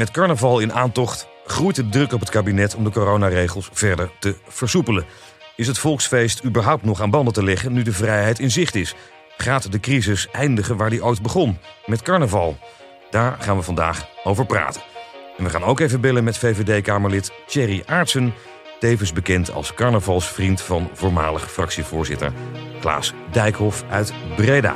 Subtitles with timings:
[0.00, 4.36] Met carnaval in aantocht groeit de druk op het kabinet om de coronaregels verder te
[4.48, 5.04] versoepelen.
[5.56, 8.94] Is het volksfeest überhaupt nog aan banden te leggen nu de vrijheid in zicht is?
[9.36, 12.58] Gaat de crisis eindigen waar die ooit begon, met carnaval?
[13.10, 14.82] Daar gaan we vandaag over praten.
[15.36, 18.34] En we gaan ook even bellen met VVD-Kamerlid Thierry Aartsen,
[18.78, 22.32] tevens bekend als carnavalsvriend van voormalig fractievoorzitter
[22.80, 24.74] Klaas Dijkhoff uit Breda.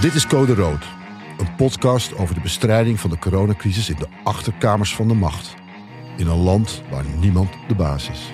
[0.00, 0.84] Dit is Code Rood,
[1.44, 5.54] een podcast over de bestrijding van de coronacrisis in de achterkamers van de macht.
[6.16, 8.32] In een land waar niemand de baas is.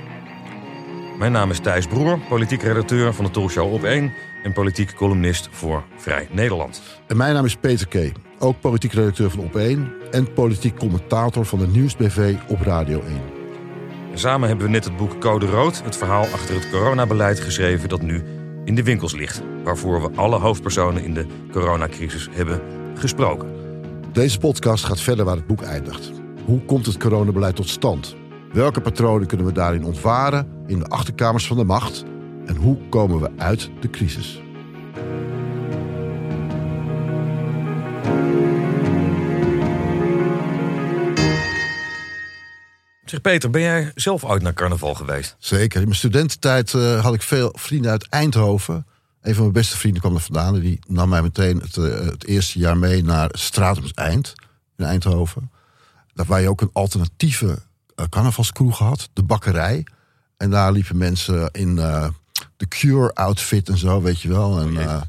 [1.19, 5.49] Mijn naam is Thijs Broer, politiek redacteur van de talkshow Op 1 en politiek columnist
[5.51, 6.83] voor Vrij Nederland.
[7.07, 11.45] En mijn naam is Peter K., ook politiek redacteur van Op 1 en politiek commentator
[11.45, 13.21] van de Nieuwsbv op Radio 1.
[14.15, 18.03] Samen hebben we net het boek Code Rood, het verhaal achter het coronabeleid, geschreven dat
[18.03, 18.23] nu
[18.65, 19.43] in de winkels ligt.
[19.65, 23.49] Waarvoor we alle hoofdpersonen in de coronacrisis hebben gesproken.
[24.13, 26.11] Deze podcast gaat verder waar het boek eindigt.
[26.45, 28.17] Hoe komt het coronabeleid tot stand?
[28.53, 32.05] Welke patronen kunnen we daarin ontwaren in de achterkamers van de macht?
[32.47, 34.41] En hoe komen we uit de crisis?
[43.05, 45.37] Zeg Peter, ben jij zelf ooit naar carnaval geweest?
[45.39, 45.81] Zeker.
[45.81, 48.87] In mijn studententijd uh, had ik veel vrienden uit Eindhoven.
[49.21, 50.55] Een van mijn beste vrienden kwam er vandaan.
[50.55, 54.33] En die nam mij meteen het, uh, het eerste jaar mee naar Stratums Eind
[54.77, 55.51] in Eindhoven.
[56.15, 59.09] Daar waar je ook een alternatieve uh, carnavalskroeg had.
[59.13, 59.87] De bakkerij.
[60.37, 61.75] En daar liepen mensen in
[62.57, 64.61] de Cure-outfit en zo, weet je wel.
[64.61, 65.01] En uh,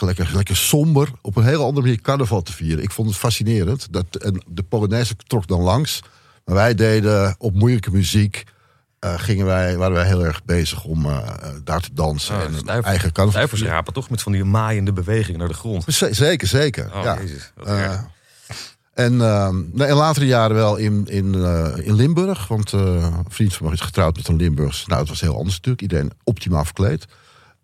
[0.00, 1.10] lekker, lekker somber.
[1.20, 2.84] Op een heel andere manier carnaval te vieren.
[2.84, 3.92] Ik vond het fascinerend.
[3.92, 6.02] Dat, en de Polonaise trok dan langs.
[6.44, 8.44] Maar wij deden op moeilijke muziek.
[9.04, 11.28] Uh, gingen wij, waren wij heel erg bezig om uh,
[11.64, 12.34] daar te dansen.
[12.34, 13.30] Oh, en eigen carnaval.
[13.30, 14.10] Stuiversrapen toch?
[14.10, 15.84] Met van die maaiende beweging naar de grond.
[15.86, 16.90] Zeker, zeker.
[16.94, 17.18] Oh, ja.
[17.20, 17.52] Jezus,
[18.94, 21.34] en, uh, nee, in latere jaren wel in, in,
[21.84, 22.48] in Limburg.
[22.48, 24.86] Want een vriend van mij is getrouwd met een Limburgs.
[24.86, 25.82] Nou, het was heel anders natuurlijk.
[25.82, 27.06] Iedereen optimaal verkleed.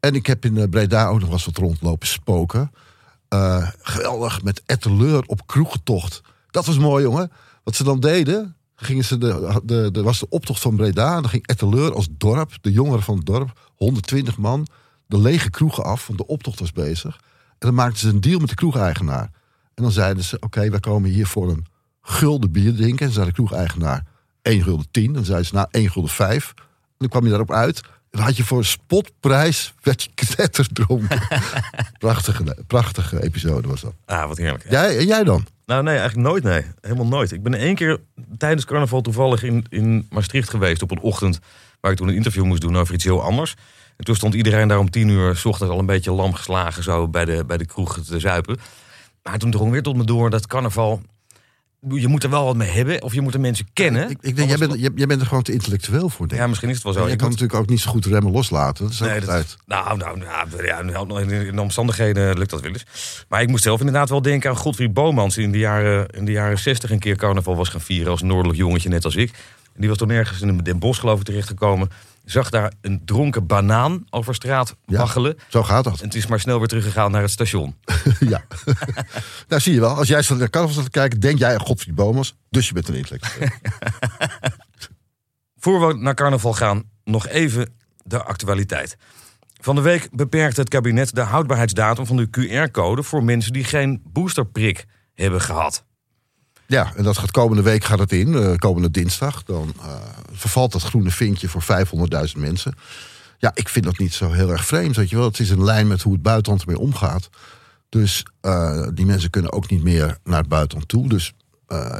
[0.00, 2.72] En ik heb in Breda ook nog wel eens wat rondlopen spoken.
[3.82, 6.20] geweldig, met etteleur op kroegentocht.
[6.50, 7.32] Dat was mooi, jongen.
[7.64, 11.16] Wat ze dan deden, gingen ze de, de, de, was de optocht van Breda.
[11.16, 14.66] En dan ging etteleur als dorp, de jongeren van het dorp, 120 man,
[15.06, 16.06] de lege kroegen af.
[16.06, 17.16] Want de optocht was bezig.
[17.48, 19.30] En dan maakten ze een deal met de kroegeigenaar.
[19.74, 21.66] En dan zeiden ze, oké, okay, we komen hier voor een
[22.02, 23.06] gulden bier drinken.
[23.06, 24.06] En zei de kroegeigenaar
[24.42, 25.12] 1 gulden 10.
[25.12, 26.52] Dan zeiden ze, nou 1 gulden 5.
[26.56, 26.64] En
[26.98, 27.80] dan kwam je daarop uit.
[27.80, 31.20] En dan had je voor een spotprijs, werd je knetter dronken.
[31.98, 33.94] prachtige, prachtige episode was dat.
[34.04, 34.70] Ah, wat heerlijk.
[34.70, 35.46] Jij, en jij dan?
[35.68, 36.64] Nou nee, eigenlijk nooit nee.
[36.80, 37.32] Helemaal nooit.
[37.32, 38.00] Ik ben één keer
[38.38, 41.38] tijdens carnaval toevallig in, in Maastricht geweest op een ochtend...
[41.80, 43.54] waar ik toen een interview moest doen over iets heel anders.
[43.96, 45.36] En toen stond iedereen daar om tien uur...
[45.36, 48.56] s ochtends al een beetje lam geslagen zo bij de, bij de kroeg te zuipen.
[49.22, 51.02] Maar toen drong weer tot me door dat carnaval.
[51.88, 54.10] Je moet er wel wat mee hebben, of je moet de mensen kennen.
[54.10, 56.28] Ik, ik denk, jij, bent, jij bent er gewoon te intellectueel voor.
[56.28, 57.04] Denk ja, misschien is het wel zo.
[57.04, 57.38] En je kan moet...
[57.38, 58.84] natuurlijk ook niet zo goed remmen loslaten.
[58.84, 62.72] Dat is nee, dat is, nou, nou, nou, ja, in de omstandigheden lukt dat wel
[62.72, 62.86] eens.
[63.28, 65.34] Maar ik moest zelf inderdaad wel denken aan Godfried Bomans...
[65.34, 68.10] die in de jaren, in de jaren 60 een keer carnaval was gaan vieren...
[68.10, 69.30] als noordelijk jongetje, net als ik.
[69.74, 71.90] En die was toen ergens in Den Bosch, geloof ik, terechtgekomen
[72.30, 75.34] zag daar een dronken banaan over straat waggelen.
[75.36, 76.00] Ja, zo gaat dat.
[76.00, 77.76] En het is maar snel weer teruggegaan naar het station.
[78.20, 78.44] ja.
[79.48, 79.94] nou, zie je wel.
[79.94, 82.34] Als jij zo naar carnaval staat te kijken, denk jij aan Godfried.
[82.50, 83.48] Dus je bent een intellectueel.
[85.60, 87.74] Voor we naar carnaval gaan, nog even
[88.04, 88.96] de actualiteit.
[89.60, 93.02] Van de week beperkt het kabinet de houdbaarheidsdatum van de QR-code...
[93.02, 94.84] voor mensen die geen boosterprik
[95.14, 95.86] hebben gehad.
[96.66, 99.42] Ja, en dat gaat komende week gaat het in, uh, komende dinsdag.
[99.42, 99.94] Dan uh,
[100.38, 102.75] vervalt dat groene vinkje voor 500.000 mensen.
[103.38, 105.25] Ja, ik vind dat niet zo heel erg vreemd, weet je wel.
[105.25, 107.28] Het is in lijn met hoe het buitenland ermee omgaat.
[107.88, 111.09] Dus uh, die mensen kunnen ook niet meer naar het buitenland toe.
[111.09, 111.32] Dus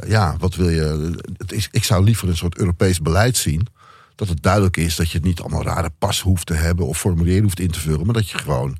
[0.07, 1.15] ja, wat wil je...
[1.37, 3.67] Het is, ik zou liever een soort Europees beleid zien...
[4.15, 6.87] dat het duidelijk is dat je niet allemaal rare pas hoeft te hebben...
[6.87, 8.77] of formulieren hoeft in te vullen, maar dat je gewoon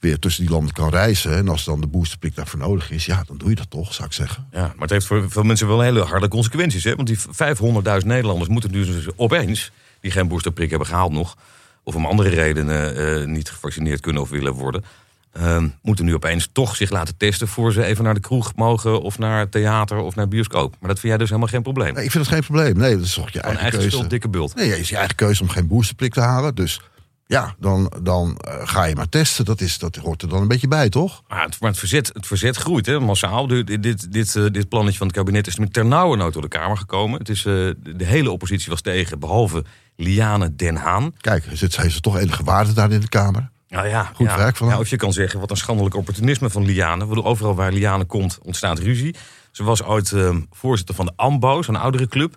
[0.00, 1.36] weer tussen die landen kan reizen.
[1.36, 4.08] En als dan de boosterprik daarvoor nodig is, ja, dan doe je dat toch, zou
[4.08, 4.48] ik zeggen.
[4.52, 6.84] Ja, maar het heeft voor veel mensen wel hele harde consequenties.
[6.84, 6.94] Hè?
[6.94, 11.36] Want die 500.000 Nederlanders moeten nu dus opeens, die geen boosterprik hebben gehaald nog,
[11.82, 14.84] of om andere redenen uh, niet gevaccineerd kunnen of willen worden,
[15.40, 19.02] uh, moeten nu opeens toch zich laten testen voor ze even naar de kroeg mogen
[19.02, 20.76] of naar theater of naar bioscoop.
[20.80, 21.94] Maar dat vind jij dus helemaal geen probleem.
[21.94, 22.76] Nee, ik vind het geen probleem.
[22.76, 24.06] Nee, dat is toch je eigen, eigen keuze.
[24.06, 24.54] dikke bult.
[24.54, 26.54] Nee, het is je eigen keuze om geen boosterprik te halen.
[26.54, 26.80] Dus
[27.30, 29.44] ja, dan, dan uh, ga je maar testen.
[29.44, 31.22] Dat, is, dat hoort er dan een beetje bij, toch?
[31.28, 33.46] Maar het, maar het, verzet, het verzet groeit, hè, massaal.
[33.46, 36.76] Dit, dit, dit, uh, dit plannetje van het kabinet is met ternauwernood door de Kamer
[36.76, 37.18] gekomen.
[37.18, 39.64] Het is, uh, de hele oppositie was tegen, behalve
[39.96, 41.14] Liane Den Haan.
[41.20, 43.50] Kijk, heeft ze toch enige waarde daar in de Kamer?
[43.68, 44.36] Nou ja, Goed ja.
[44.36, 44.82] werk van ja, haar.
[44.82, 47.24] Of je kan zeggen, wat een schandelijk opportunisme van Liane.
[47.24, 49.14] Overal waar Liane komt, ontstaat ruzie.
[49.50, 52.34] Ze was ooit ehm, voorzitter van de AMBO, zo'n oudere club.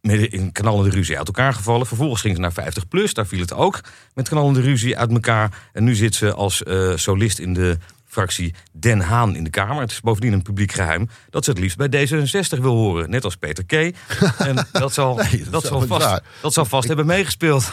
[0.00, 1.86] Midden in knallende ruzie uit elkaar gevallen.
[1.86, 3.80] Vervolgens ging ze naar 50 plus, daar viel het ook.
[4.14, 5.68] Met knallende ruzie uit elkaar.
[5.72, 7.78] En nu zit ze als eh, solist in de
[8.08, 9.80] fractie Den Haan in de Kamer.
[9.80, 13.10] Het is bovendien een publiek geheim dat ze het liefst bij D66 wil horen.
[13.10, 13.72] Net als Peter K.
[14.38, 17.72] En dat zal, Nee, dat zal, vast, dat zal vast hebben meegespeeld.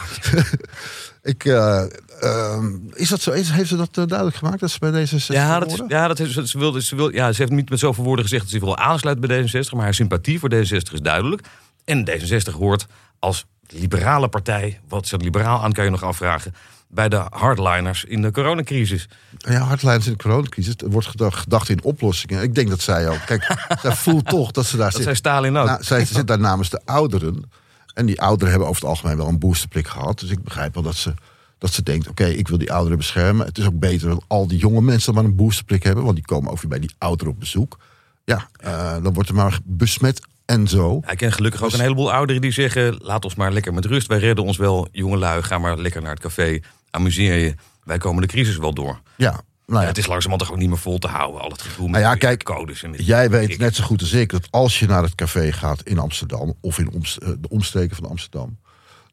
[1.22, 1.84] Ik, eh,
[2.20, 3.32] ehm, is dat zo?
[3.32, 6.16] Heeft ze dat eh, duidelijk gemaakt dat ze bij deze Ja, dat is, ja, dat
[6.16, 8.76] ze, wilde, ze, wil, ja, ze heeft niet met zoveel woorden gezegd dat ze wil
[8.76, 9.70] aansluiten bij D66.
[9.70, 11.42] Maar haar sympathie voor D66 is duidelijk.
[11.86, 12.86] En D66 hoort
[13.18, 16.54] als liberale partij, wat ze liberaal aan kan je nog afvragen,
[16.88, 19.08] bij de hardliners in de coronacrisis.
[19.38, 20.74] Ja, hardlijns in de coronacrisis.
[20.76, 22.42] Er wordt gedacht, in oplossingen.
[22.42, 23.20] Ik denk dat zij ook.
[23.26, 25.02] Kijk, zij voelt toch dat ze daar Dat zit.
[25.02, 25.66] zei Stalin ook.
[25.66, 27.50] Nou, zij zit daar namens de ouderen.
[27.94, 30.18] En die ouderen hebben over het algemeen wel een boosterprik gehad.
[30.18, 31.14] Dus ik begrijp wel dat ze,
[31.58, 33.46] dat ze denkt: oké, ik wil die ouderen beschermen.
[33.46, 36.04] Het is ook beter dat al die jonge mensen maar een boosterprik hebben.
[36.04, 37.78] Want die komen ook weer bij die ouderen op bezoek.
[38.24, 41.00] Ja, eh, dan wordt er maar besmet en zo.
[41.10, 42.96] Ik ken gelukkig ook een heleboel ouderen die zeggen...
[42.98, 44.06] laat ons maar lekker met rust.
[44.06, 45.42] Wij redden ons wel, jongelui.
[45.42, 46.60] Ga maar lekker naar het café.
[46.90, 47.54] Amuseer je.
[47.84, 49.00] Wij komen de crisis wel door.
[49.16, 51.40] Ja, nou Ja, ja, het is langzamerhand toch ook niet meer vol te houden.
[51.40, 52.82] Al het gedoe met Nou ja, kijk, codes.
[52.82, 55.52] En met Jij weet net zo goed als ik dat als je naar het café
[55.52, 58.58] gaat in Amsterdam of in omst- eh, de omstreken van Amsterdam,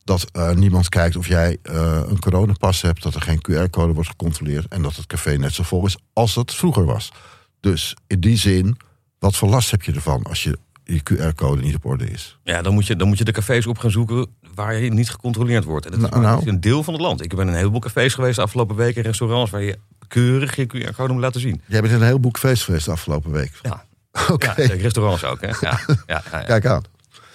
[0.04, 4.10] dat eh, niemand kijkt of jij eh, een coronapas hebt, dat er geen QR-code wordt
[4.10, 7.12] gecontroleerd en dat het café net zo vol is als dat vroeger was.
[7.60, 8.78] Dus in die zin,
[9.20, 12.38] wat voor last heb je ervan als je je QR-code niet op orde is?
[12.44, 15.10] Ja, dan moet, je, dan moet je de cafés op gaan zoeken waar je niet
[15.10, 15.86] gecontroleerd wordt.
[15.86, 16.48] En dat is Nou, nou.
[16.50, 17.24] een deel van het land.
[17.24, 19.78] Ik ben in een heleboel cafés geweest de afgelopen weken, restaurants waar je
[20.08, 21.62] keurig je QR-code moet laten zien.
[21.66, 23.52] Jij bent in een heleboel feest geweest de afgelopen week.
[23.62, 23.86] Ja,
[24.32, 25.42] Oké, ja restaurants ook.
[25.42, 25.48] Hè?
[25.48, 25.78] Ja, ja,
[26.08, 26.40] ja, ja.
[26.42, 26.84] kijk aan.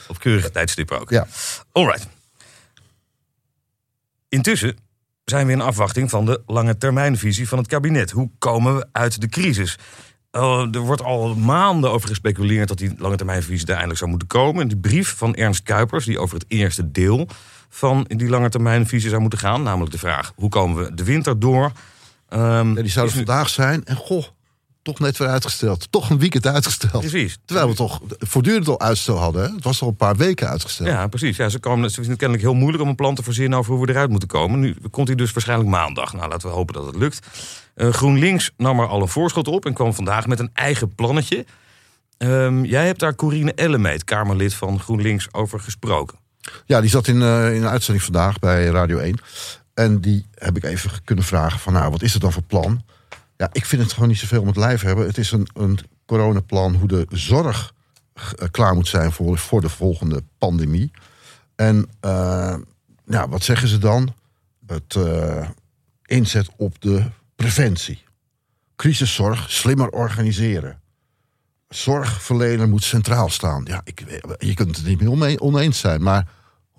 [0.08, 1.10] Op keurige tijdstippen ook.
[1.10, 1.26] Ja.
[1.72, 2.08] Alright.
[4.28, 4.76] Intussen
[5.24, 8.10] zijn we in afwachting van de lange termijnvisie van het kabinet.
[8.10, 9.78] Hoe komen we uit de crisis?
[10.30, 14.28] Eh, er wordt al maanden over gespeculeerd dat die lange termijnvisie er eindelijk zou moeten
[14.28, 14.62] komen.
[14.62, 17.28] En die brief van Ernst Kuipers, die over het eerste deel
[17.68, 21.38] van die lange termijnvisie zou moeten gaan, namelijk de vraag: hoe komen we de winter
[21.38, 21.72] door?
[22.28, 24.24] Ehm, Ja, die zou er vandaag zijn en goh,
[24.88, 25.92] toch net weer uitgesteld.
[25.92, 27.00] Toch een weekend uitgesteld.
[27.00, 27.38] Precies.
[27.44, 29.54] Terwijl we toch voortdurend al uitstel hadden.
[29.54, 30.88] Het was al een paar weken uitgesteld.
[30.88, 31.36] Ja, precies.
[31.36, 33.74] Ja, ze, komen, ze vinden het kennelijk heel moeilijk om een plan te verzinnen over
[33.74, 34.60] hoe we eruit moeten komen.
[34.60, 36.12] Nu komt hij dus waarschijnlijk maandag.
[36.12, 37.26] Nou, laten we hopen dat het lukt.
[37.74, 41.44] Eh, GroenLinks nam er al een voorschot op en kwam vandaag met een eigen plannetje.
[42.18, 46.18] Ehm, jij hebt daar Corine Ellemeet, Kamerlid van GroenLinks, over gesproken.
[46.66, 49.18] Ja, die zat in, eh, in een uitzending vandaag bij Radio 1.
[49.74, 52.82] En die heb ik even kunnen vragen van, nou, wat is het dan voor plan?
[53.38, 55.06] Ja, ik vind het gewoon niet zoveel om het lijf hebben.
[55.06, 57.74] Het is een, een coronaplan hoe de zorg
[58.14, 60.90] eh, klaar moet zijn voor, voor de volgende pandemie.
[61.54, 62.56] En eh,
[63.04, 64.14] ja, wat zeggen ze dan?
[64.66, 65.48] Het eh,
[66.04, 67.04] inzet op de
[67.36, 68.04] preventie.
[68.76, 70.80] Crisiszorg slimmer organiseren.
[71.68, 73.64] Zorgverlener moet centraal staan.
[73.64, 74.04] Ja, ik,
[74.38, 76.02] je kunt het niet meer oneens zijn.
[76.02, 76.28] Maar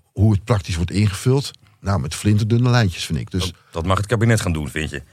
[0.02, 1.52] hoe het praktisch wordt ingevuld...
[1.80, 3.32] nou, met flinterdunne lijntjes, vind ik.
[3.32, 5.04] Dus dat mag het kabinet gaan doen, vind je?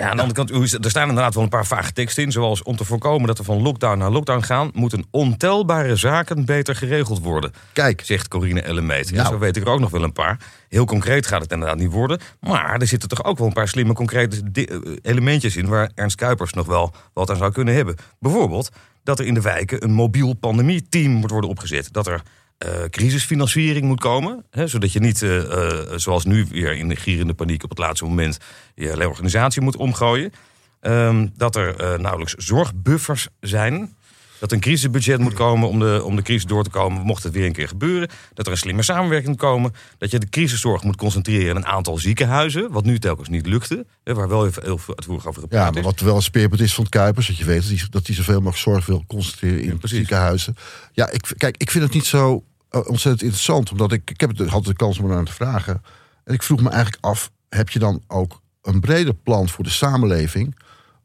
[0.00, 2.32] Ja, aan de andere kant, er staan inderdaad wel een paar vage teksten in.
[2.32, 4.70] Zoals om te voorkomen dat we van lockdown naar lockdown gaan...
[4.74, 7.52] moeten ontelbare zaken beter geregeld worden.
[7.72, 9.08] kijk, zegt Corine Ellemeet.
[9.08, 9.28] En Nou.
[9.28, 10.38] zo weet ik er ook nog wel een paar.
[10.68, 12.20] Heel concreet gaat het inderdaad niet worden.
[12.40, 15.68] Maar er zitten toch ook wel een paar slimme concrete eh, elementjes in...
[15.68, 17.96] waar Ernst Kuipers nog wel wat aan zou kunnen hebben.
[18.18, 18.70] Bijvoorbeeld
[19.02, 21.92] dat er in de wijken een mobiel pandemieteam moet worden opgezet.
[21.92, 22.22] Dat er
[22.60, 24.44] eh, crisisfinanciering moet komen.
[24.50, 27.62] Hè, zodat je niet, eh, eh, zoals nu weer in de gierende paniek...
[27.64, 28.38] op het laatste moment
[28.74, 30.32] je hele organisatie moet omgooien.
[30.80, 33.96] Ehm, dat er nauwelijks zorgbuffers zijn...
[34.40, 37.32] Dat een crisisbudget moet komen om de, om de crisis door te komen, mocht het
[37.32, 38.08] weer een keer gebeuren.
[38.34, 39.72] Dat er een slimme samenwerking moet komen.
[39.98, 42.70] Dat je de crisiszorg moet concentreren in een aantal ziekenhuizen.
[42.70, 43.86] Wat nu telkens niet lukte.
[44.04, 46.74] Waar wel heel, heel veel uitvoerig over gepraat ja, maar wat wel een speerpunt is
[46.74, 47.26] van Kuipers...
[47.26, 50.54] dat je weet dat hij, dat hij zoveel mogelijk zorg wil concentreren in ziekenhuizen.
[50.92, 53.70] Ja, ik, kijk, ik vind het niet zo ontzettend interessant...
[53.70, 55.82] omdat ik, ik heb het, had de kans om eraan te vragen...
[56.24, 57.30] en ik vroeg me eigenlijk af...
[57.48, 60.54] heb je dan ook een breder plan voor de samenleving...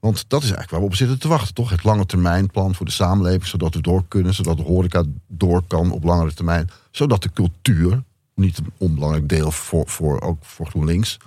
[0.06, 1.70] Want dat is eigenlijk waar we op zitten te wachten, toch?
[1.70, 5.64] Het lange termijn plan voor de samenleving, zodat we door kunnen, zodat de horeca door
[5.68, 6.70] kan op langere termijn.
[6.92, 8.04] Zodat de cultuur,
[8.36, 11.18] niet een onbelangrijk deel voor, voor, ook voor GroenLinks,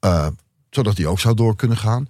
[0.00, 0.26] eh,
[0.70, 2.08] zodat die ook zou door kunnen gaan.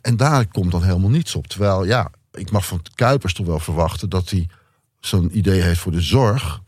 [0.00, 1.46] En daar komt dan helemaal niets op.
[1.46, 4.48] Terwijl, ja, ik mag van Kuipers toch wel verwachten dat hij
[5.00, 6.60] zo'n idee heeft voor de zorg,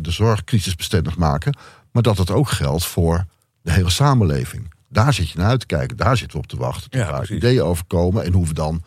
[0.00, 1.56] de zorg crisisbestendig maken,
[1.92, 3.26] maar dat het ook geldt voor
[3.62, 4.74] de hele samenleving.
[4.88, 6.98] Daar zit je naar uit te kijken, daar zitten we op te wachten.
[6.98, 8.82] Ja, daar ideeën over komen en hoe we dan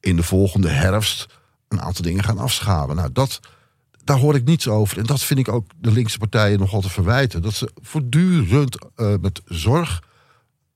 [0.00, 1.26] in de volgende herfst
[1.68, 2.96] een aantal dingen gaan afschaven.
[2.96, 3.40] Nou, dat,
[4.04, 4.98] daar hoor ik niets over.
[4.98, 7.42] En dat vind ik ook de linkse partijen nogal te verwijten.
[7.42, 10.02] Dat ze voortdurend eh, met zorg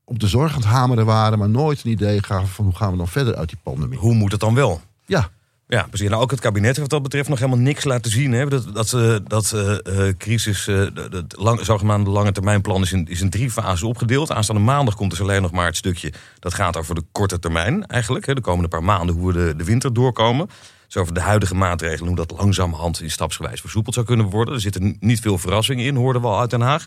[0.05, 2.91] op de zorg aan het hameren waren, maar nooit een idee gaven van hoe gaan
[2.91, 3.99] we dan verder uit die pandemie.
[3.99, 4.81] Hoe moet het dan wel?
[5.07, 5.31] Ja,
[5.69, 6.09] Ja, precies.
[6.09, 8.33] Nou, ook het kabinet heeft wat dat betreft nog helemaal niks laten zien.
[8.33, 8.47] Hè?
[8.49, 13.31] Dat, dat, dat eh, eh, crisis, eh, dat- zogenaamde lange termijnplan is in, is in
[13.31, 14.33] drie fasen opgedeeld.
[14.33, 17.87] Aanstaande maandag komt dus alleen nog maar het stukje dat gaat over de korte termijn
[17.87, 18.27] eigenlijk.
[18.27, 18.35] Hè?
[18.35, 20.49] De komende paar maanden hoe we de, de winter doorkomen.
[20.87, 24.55] Dus over de huidige maatregelen, hoe dat langzamerhand in stapsgewijs versoepeld zou kunnen worden.
[24.55, 26.85] Er zitten niet veel verrassingen in, hoorden we al uit Den Haag.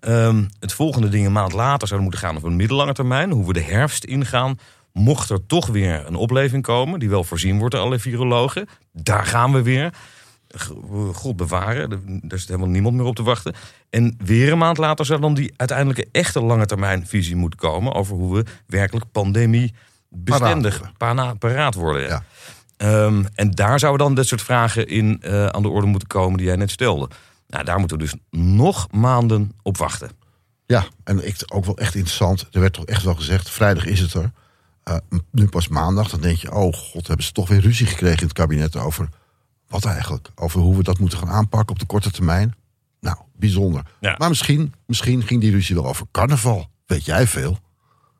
[0.00, 3.30] Ehm, het volgende ding een maand later zou moeten gaan over een middellange termijn.
[3.30, 4.58] Hoe we de herfst ingaan.
[4.98, 8.68] Mocht er toch weer een opleving komen, die wel voorzien wordt door alle virologen.
[8.92, 9.94] Daar gaan we weer.
[11.12, 11.90] God bewaren,
[12.22, 13.54] daar zit helemaal niemand meer op te wachten.
[13.90, 17.94] En weer een maand later zou dan die uiteindelijke echte lange termijn visie moeten komen...
[17.94, 19.74] over hoe we werkelijk pandemie
[20.08, 22.02] bestendig paraat, paraat worden.
[22.02, 22.24] Ja.
[22.76, 26.36] Ehm, en daar zouden dan dit soort vragen in eh, aan de orde moeten komen
[26.36, 27.08] die jij net stelde.
[27.46, 30.10] Nou, daar moeten we dus nog maanden op wachten.
[30.66, 32.46] ja, en ik, ook wel echt interessant.
[32.50, 34.32] Er werd toch echt wel gezegd, vrijdag is het er.
[34.84, 34.96] Eh,
[35.30, 38.24] nu pas maandag, dan denk je, oh god, hebben ze toch weer ruzie gekregen in
[38.24, 39.08] het kabinet over
[39.68, 40.30] wat eigenlijk?
[40.34, 42.54] Over hoe we dat moeten gaan aanpakken op de korte termijn.
[43.00, 43.82] Nou, bijzonder.
[44.00, 44.14] Ja.
[44.18, 46.68] Maar misschien, misschien ging die ruzie wel over carnaval.
[46.86, 47.58] Weet jij veel?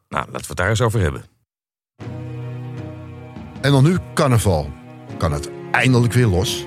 [0.09, 1.25] Nou, laten we het daar eens over hebben.
[3.61, 4.73] En dan nu carnaval.
[5.19, 6.65] Kan het eindelijk weer los?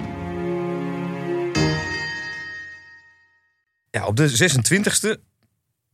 [3.90, 5.27] Ja, op de 26e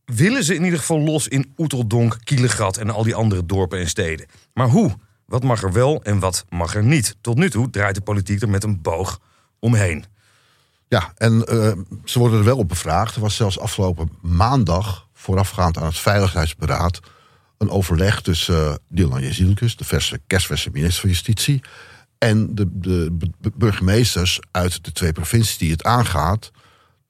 [0.04, 3.88] willen ze in ieder geval los in Oeteldonk, Kielegat en al die andere dorpen en
[3.88, 4.26] steden.
[4.54, 4.96] Maar hoe?
[5.26, 7.16] Wat mag er wel en wat mag er niet?
[7.20, 9.20] Tot nu toe draait de politiek er met een boog
[9.58, 10.04] omheen.
[10.88, 11.72] Ja, en eh,
[12.04, 13.14] ze worden er wel op bevraagd.
[13.14, 17.00] Er was zelfs afgelopen maandag, voorafgaand aan het Veiligheidsberaad,
[17.58, 21.62] een overleg tussen uh, Dylan Jezielkus, de verse, kerstverse minister van Justitie,
[22.18, 23.12] en de, de
[23.54, 26.50] burgemeesters uit de twee provincies die het aangaat,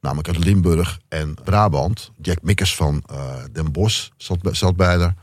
[0.04, 2.11] namelijk uit Limburg en Brabant.
[2.23, 5.14] Jack Mikkers van eh, Den Bosch zat, zat bij haar.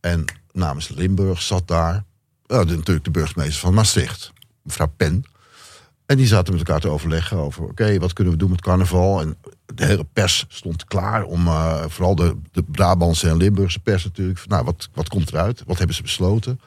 [0.00, 2.04] En namens Limburg zat daar
[2.46, 5.24] eh, natuurlijk de burgemeester van Maastricht, mevrouw Pen.
[6.06, 7.62] En die zaten met elkaar te overleggen over...
[7.62, 9.20] oké, wat kunnen we doen met carnaval?
[9.20, 9.36] En
[9.74, 11.46] de hele pers stond klaar om...
[11.46, 14.38] eh, vooral de, de Brabantse en Limburgse pers natuurlijk...
[14.38, 15.62] van, nou, wat, wat komt eruit?
[15.66, 16.60] Wat hebben ze besloten?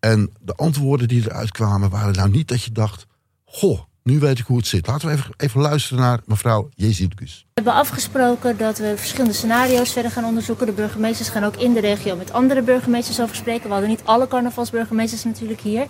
[0.00, 3.06] En de antwoorden die eruit kwamen waren nou niet dat je dacht...
[3.44, 4.86] goh, nu weet ik hoe het zit.
[4.86, 7.46] Laten we even, even luisteren naar mevrouw Jezielkus.
[7.46, 10.66] We hebben afgesproken dat we verschillende scenario's verder gaan onderzoeken.
[10.66, 13.66] De burgemeesters gaan ook in de regio met andere burgemeesters over spreken.
[13.66, 15.86] We hadden niet alle carnavalsburgemeesters natuurlijk hier.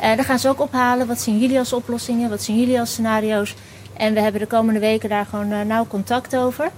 [0.00, 1.06] Eh daar gaan ze ook ophalen.
[1.06, 2.30] Wat zien jullie als oplossingen?
[2.30, 3.54] Wat zien jullie als scenario's?
[3.96, 6.70] En we hebben de komende weken daar gewoon eh, nauw contact over.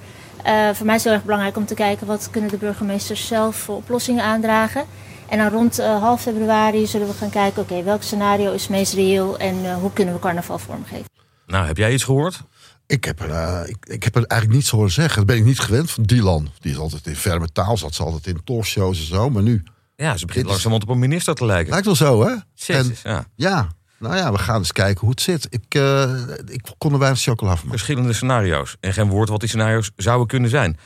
[0.42, 3.26] Eh, voor mij is het heel erg belangrijk om te kijken wat kunnen de burgemeesters
[3.26, 4.84] zelf voor oplossingen aandragen.
[5.28, 8.70] En dan rond eh, half februari zullen we gaan kijken, oké, welk scenario is het
[8.70, 11.04] meest reëel en eh, hoe kunnen we carnaval vormgeven.
[11.46, 12.40] Nou, heb jij iets gehoord?
[12.86, 15.16] Ik heb, er, eh, ik, ik heb er eigenlijk niets horen zeggen.
[15.16, 16.48] Dat ben ik niet gewend van Dylan.
[16.60, 19.30] Die is altijd in ferme taal, zat ze altijd in talkshows en zo.
[19.30, 19.62] Maar nu,
[19.96, 21.70] Ja, ze begint langzamerhand op een minister te lijken.
[21.70, 22.34] lijkt wel zo hè?
[22.74, 23.26] En, ja.
[23.34, 25.46] ja, nou ja, we gaan eens kijken hoe het zit.
[25.50, 27.78] Ik, eh, ik kon er weinig chocola van maken.
[27.78, 28.76] Verschillende scenario's.
[28.80, 30.78] En geen woord wat die scenario's zouden kunnen zijn.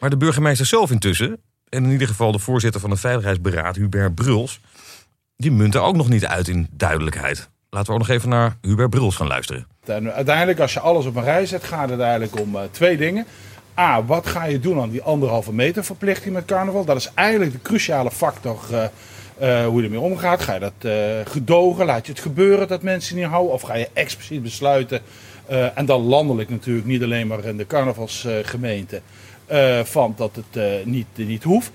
[0.00, 4.14] Maar de burgemeester zelf intussen, en in ieder geval de voorzitter van het Veiligheidsberaad, Hubert
[4.14, 4.60] Bruls,
[5.36, 7.48] die munten ook nog niet uit in duidelijkheid.
[7.70, 9.66] Laten we ook nog even naar Hubert Bruls gaan luisteren.
[9.84, 12.96] En uiteindelijk, als je alles op een rij zet, gaat het eigenlijk om eh, twee
[12.96, 13.26] dingen.
[13.78, 16.84] A, wat ga je doen aan die anderhalve meter verplichting met carnaval?
[16.84, 18.84] Dat is eigenlijk de cruciale factor eh,
[19.60, 20.42] eh, hoe je ermee omgaat.
[20.42, 20.92] Ga je dat
[21.28, 21.86] gedogen?
[21.86, 23.52] Laat je het gebeuren dat mensen niet houden?
[23.52, 25.00] Of ga je expliciet besluiten?
[25.74, 29.00] en dan landelijk natuurlijk, niet alleen maar in de carnavalsgemeente.
[29.46, 31.70] Eh, van dat het eh, niet, niet hoeft.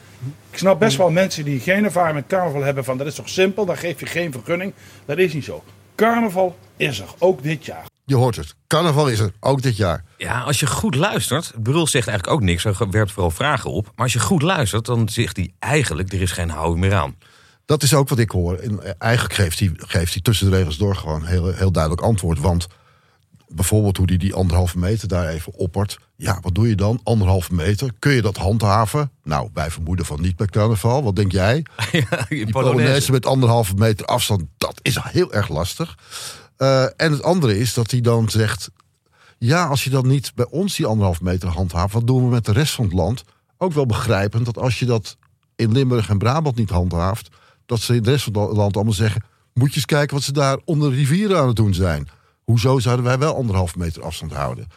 [0.51, 3.29] Ik snap best wel mensen die geen ervaring met carnaval hebben van dat is toch
[3.29, 4.73] simpel, dan geef je geen vergunning.
[5.05, 5.63] Dat is niet zo.
[5.95, 7.85] Carnaval is er, ook dit jaar.
[8.05, 8.55] Je hoort het.
[8.67, 10.03] Carnaval is er, ook dit jaar.
[10.17, 13.85] Ja, als je goed luistert, Bruls zegt eigenlijk ook niks, hij werpt vooral vragen op.
[13.85, 17.15] Maar als je goed luistert, dan zegt hij eigenlijk, er is geen houden meer aan.
[17.65, 18.57] Dat is ook wat ik hoor.
[18.57, 22.39] En eigenlijk geeft hij, geeft hij tussen de regels door gewoon heel, heel duidelijk antwoord.
[22.39, 22.67] Want
[23.53, 25.99] bijvoorbeeld hoe hij die anderhalve meter daar even oppert.
[26.15, 26.99] Ja, wat doe je dan?
[27.03, 27.91] Anderhalve meter.
[27.99, 29.11] Kun je dat handhaven?
[29.23, 31.03] Nou, wij vermoeden van niet bij carnaval.
[31.03, 31.65] Wat denk jij?
[31.91, 35.97] ja, Die Polonaise met anderhalve meter afstand, dat is heel erg lastig.
[36.57, 38.69] Eh, en het andere is dat hij dan zegt...
[39.37, 41.93] ja, als je dan niet bij ons die anderhalve meter handhaaft...
[41.93, 43.23] wat doen we met de rest van het land?
[43.57, 45.17] Ook wel begrijpend dat als je dat
[45.55, 47.29] in Limburg en Brabant niet handhaaft...
[47.65, 49.23] dat ze in de rest van het land allemaal zeggen...
[49.53, 52.07] moet je eens kijken wat ze daar onder de rivieren aan het doen zijn.
[52.51, 54.67] Hoezo zouden wij wel anderhalve meter afstand houden?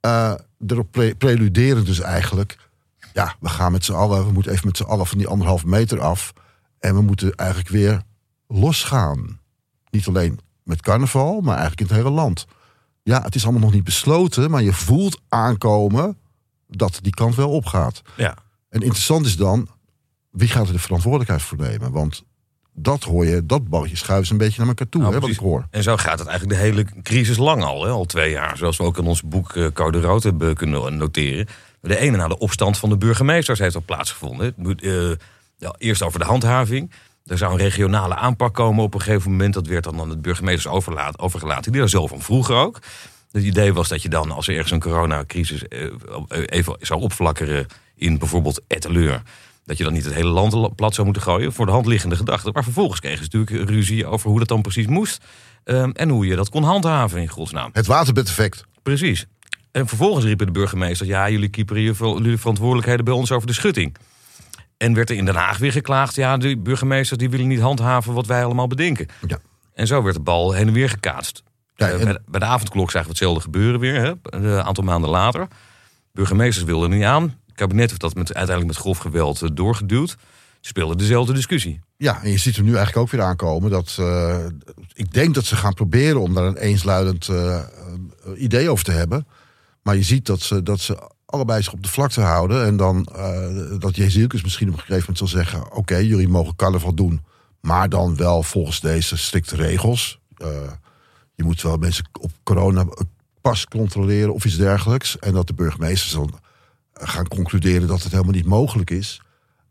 [0.00, 0.34] Eh
[0.66, 2.58] erop pre preluderen dus eigenlijk...
[3.12, 4.26] ja, we gaan met z'n allen...
[4.26, 6.32] we moeten even met z'n allen van die anderhalve meter af...
[6.78, 8.02] en we moeten eigenlijk weer
[8.46, 9.40] losgaan.
[9.90, 12.46] Niet alleen met carnaval, maar eigenlijk in het hele land.
[13.02, 16.18] Ja, het is allemaal nog niet besloten, maar je voelt aankomen
[16.66, 18.02] dat die kant wel opgaat.
[18.16, 18.36] Ja,
[18.68, 19.68] En interessant is dan,
[20.30, 21.92] wie gaat er de verantwoordelijkheid voor nemen?
[21.92, 22.24] Want
[22.82, 25.30] dat hoor je, dat balletje schuiven ze een beetje naar elkaar toe, Nou, hè, wat
[25.30, 25.66] ik hoor.
[25.70, 27.90] En zo gaat het eigenlijk de hele crisis lang al, hè?
[27.90, 28.56] al twee jaar.
[28.56, 31.46] Zoals we ook in ons boek eh, Code Rood hebben kunnen noteren.
[31.80, 34.54] De ene na de opstand van de burgemeesters heeft al plaatsgevonden.
[34.56, 35.10] Eh,
[35.56, 36.90] ja, eerst over de handhaving.
[37.24, 39.54] Er zou een regionale aanpak komen op een gegeven moment.
[39.54, 41.72] Dat werd dan aan de burgemeesters overlaat, overgelaten.
[41.72, 42.78] Die daar zelf van vroeger ook.
[43.32, 45.88] Het idee was dat je dan, als er ergens een coronacrisis eh,
[46.28, 49.22] even zou opflakkeren in bijvoorbeeld Etteleur...
[49.64, 52.16] dat je dan niet het hele land plat zou moeten gooien voor de hand liggende
[52.16, 52.50] gedachte.
[52.52, 55.24] Maar vervolgens kregen ze natuurlijk ruzie over hoe dat dan precies moest.
[55.64, 57.70] ehm, en hoe je dat kon handhaven in godsnaam.
[57.72, 58.64] Het waterbedeffect.
[58.82, 59.26] Precies.
[59.72, 61.08] En vervolgens riepen de burgemeesters...
[61.08, 61.50] ja, jullie
[61.94, 63.96] ver- jullie verantwoordelijkheden bij ons over de schutting.
[64.76, 66.14] En werd er in Den Haag weer geklaagd...
[66.14, 69.06] ja, de burgemeesters die willen niet handhaven wat wij allemaal bedenken.
[69.26, 69.38] Ja.
[69.74, 71.42] En zo werd de bal heen en weer gekaatst.
[71.74, 74.62] Ja, Eh, en- bij, de, bij de avondklok zagen we hetzelfde gebeuren weer, hè, een
[74.62, 75.46] aantal maanden later.
[76.12, 77.38] Burgemeesters wilden er niet aan.
[77.60, 80.10] Kabinet heeft dat met, uiteindelijk met grof geweld eh, doorgeduwd.
[80.60, 81.80] Ze speelden dezelfde discussie.
[81.96, 83.96] Ja, en je ziet er nu eigenlijk ook weer aankomen dat.
[83.98, 84.44] eh,
[84.94, 87.60] ik denk dat ze gaan proberen om daar een eensluidend eh,
[88.36, 89.26] idee over te hebben.
[89.82, 92.64] Maar je ziet dat ze, dat ze allebei zich op de vlakte houden.
[92.64, 96.56] En dan eh dat Jezielkes misschien op een gegeven moment zal zeggen: Oké, jullie mogen
[96.56, 97.24] carnaval doen.
[97.60, 100.20] Maar dan wel volgens deze strikte regels.
[101.34, 102.84] Je moet wel mensen op corona
[103.40, 105.18] pas controleren of iets dergelijks.
[105.18, 106.40] En dat de burgemeesters dan
[107.00, 109.20] gaan concluderen dat het helemaal niet mogelijk is.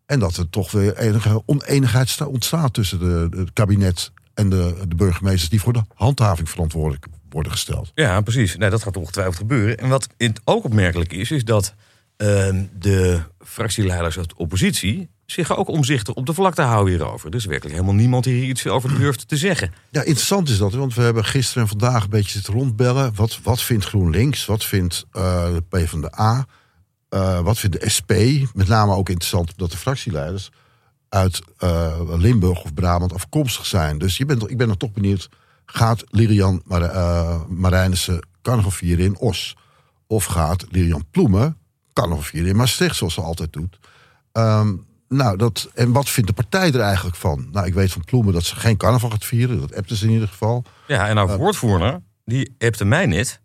[0.06, 4.76] En dat er toch weer enige oneenigheid sta- ontstaat tussen de, het kabinet en de,
[4.88, 7.92] de burgemeesters die voor de handhaving verantwoordelijk worden gesteld.
[7.96, 8.58] Ja, precies.
[8.58, 9.78] Nee, dat gaat ongetwijfeld gebeuren.
[9.78, 11.74] En wat in- ook opmerkelijk is, is dat
[12.18, 17.30] ehm, de fractieleiders uit de oppositie zich ook omzichtig op de vlakte houden hierover.
[17.30, 19.74] Er is werkelijk helemaal niemand die hier iets over durft te zeggen.
[19.90, 23.12] Ja, interessant is dat, want we hebben gisteren en vandaag een beetje zitten rondbellen.
[23.16, 24.46] Wat, wat vindt GroenLinks?
[24.46, 26.46] Wat vindt eh de PvdA?
[27.10, 28.12] Eh wat vindt de SP?
[28.54, 30.52] Met name ook interessant omdat de fractieleiders
[31.10, 33.98] uit eh, Limburg of Brabant afkomstig zijn.
[33.98, 35.30] Dus je bent, ik ben dan toch benieuwd,
[35.66, 39.58] gaat Lilian Mar eh, Marijnissen carnaval vieren in Os?
[40.08, 41.58] Of gaat Lilian Ploemen
[41.94, 43.80] carnaval vieren in Maastricht, zoals ze altijd doet?
[44.32, 44.76] Ehm,
[45.08, 47.48] nou, dat, en wat vindt de partij er eigenlijk van?
[47.52, 49.60] Nou, ik weet van Ploemen dat ze geen carnaval gaat vieren.
[49.60, 50.64] Dat appte ze in ieder geval.
[50.88, 53.42] Ja, en nou woordvoerder, die appte mij net.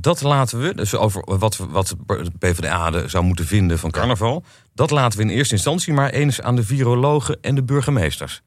[0.00, 4.44] Dat laten we, dus over wat, wat de PvdA zou moeten vinden van carnaval...
[4.74, 8.42] dat laten we in eerste instantie maar eens aan de virologen en de burgemeesters.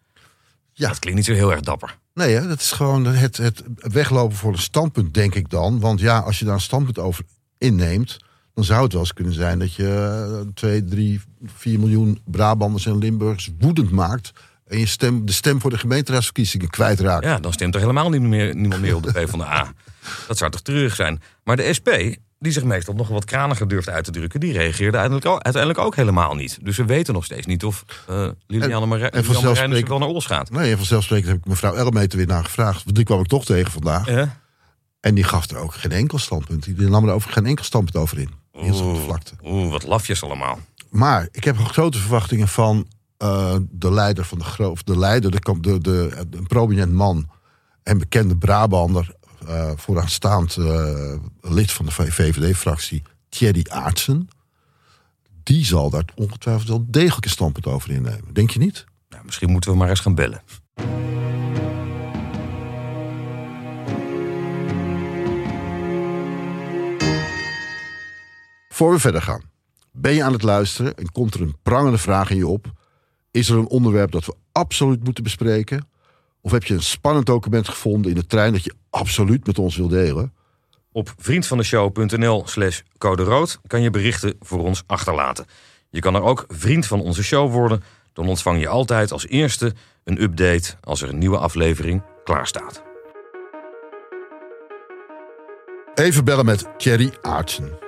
[0.74, 0.88] Ja.
[0.88, 1.98] Dat klinkt niet zo heel erg dapper.
[2.14, 5.80] Nee, hè, dat is gewoon het, het weglopen voor een standpunt, denk ik dan.
[5.80, 7.24] Want ja, als je daar een standpunt over
[7.58, 8.18] inneemt,
[8.54, 12.98] dan zou het wel eens kunnen zijn dat je 2, 3, 4 miljoen Brabanders en
[12.98, 14.32] Limburgers woedend maakt.
[14.68, 17.26] En je stem, de stem voor de gemeenteraadsverkiezingen kwijtraakt.
[17.26, 19.74] Ja, dan stemt er helemaal niet meer, niemand meer op de PvdA.
[20.28, 21.22] Dat zou toch terug zijn.
[21.44, 21.90] Maar de SP,
[22.40, 24.40] die zich meestal nog wat kraniger durft uit te drukken...
[24.40, 26.58] die reageerde uiteindelijk ook, uiteindelijk ook helemaal niet.
[26.62, 30.50] Dus we weten nog steeds niet of eh Liliane vanzelfsprekend- Marijnissen wel naar Os gaat.
[30.52, 32.84] Nee, en vanzelfsprekend heb ik mevrouw Elmeter weer naar gevraagd.
[32.84, 34.08] Want die kwam ik toch tegen vandaag.
[34.10, 34.42] Ja.
[35.00, 36.64] En die gaf er ook geen enkel standpunt.
[36.78, 38.30] Die nam er over geen enkel standpunt over in.
[38.52, 39.04] Op de Oeh.
[39.04, 39.34] vlakte.
[39.44, 40.60] Oeh, wat lafjes allemaal.
[40.90, 42.88] Maar ik heb grote verwachtingen van
[43.18, 47.30] eh, de leider van de gro- of de leider, de, de, een prominent man
[47.84, 49.14] en bekende Brabander,
[49.48, 54.28] eh vooraanstaand eh, lid van de VVD-fractie, Thierry Aartsen.
[55.44, 58.34] Die zal daar ongetwijfeld wel degelijk een standpunt over innemen.
[58.34, 58.86] Denk je niet?
[59.10, 60.42] Nou, misschien moeten we maar eens gaan bellen.
[68.70, 69.42] Voor we verder gaan.
[69.92, 72.72] Ben je aan het luisteren en komt er een prangende vraag in je op?
[73.32, 75.88] Is er een onderwerp dat we absoluut moeten bespreken?
[76.46, 79.76] Of heb je een spannend document gevonden in de trein dat je absoluut met ons
[79.76, 80.34] wil delen?
[80.92, 85.46] Op vriendvandeshow.nl slash code rood kan je berichten voor ons achterlaten.
[85.90, 87.84] Je kan er ook vriend van onze show worden.
[88.14, 92.84] Dan ontvang je altijd als eerste een update als er een nieuwe aflevering klaar staat.
[95.96, 97.83] Even bellen met Thierry Aartsen.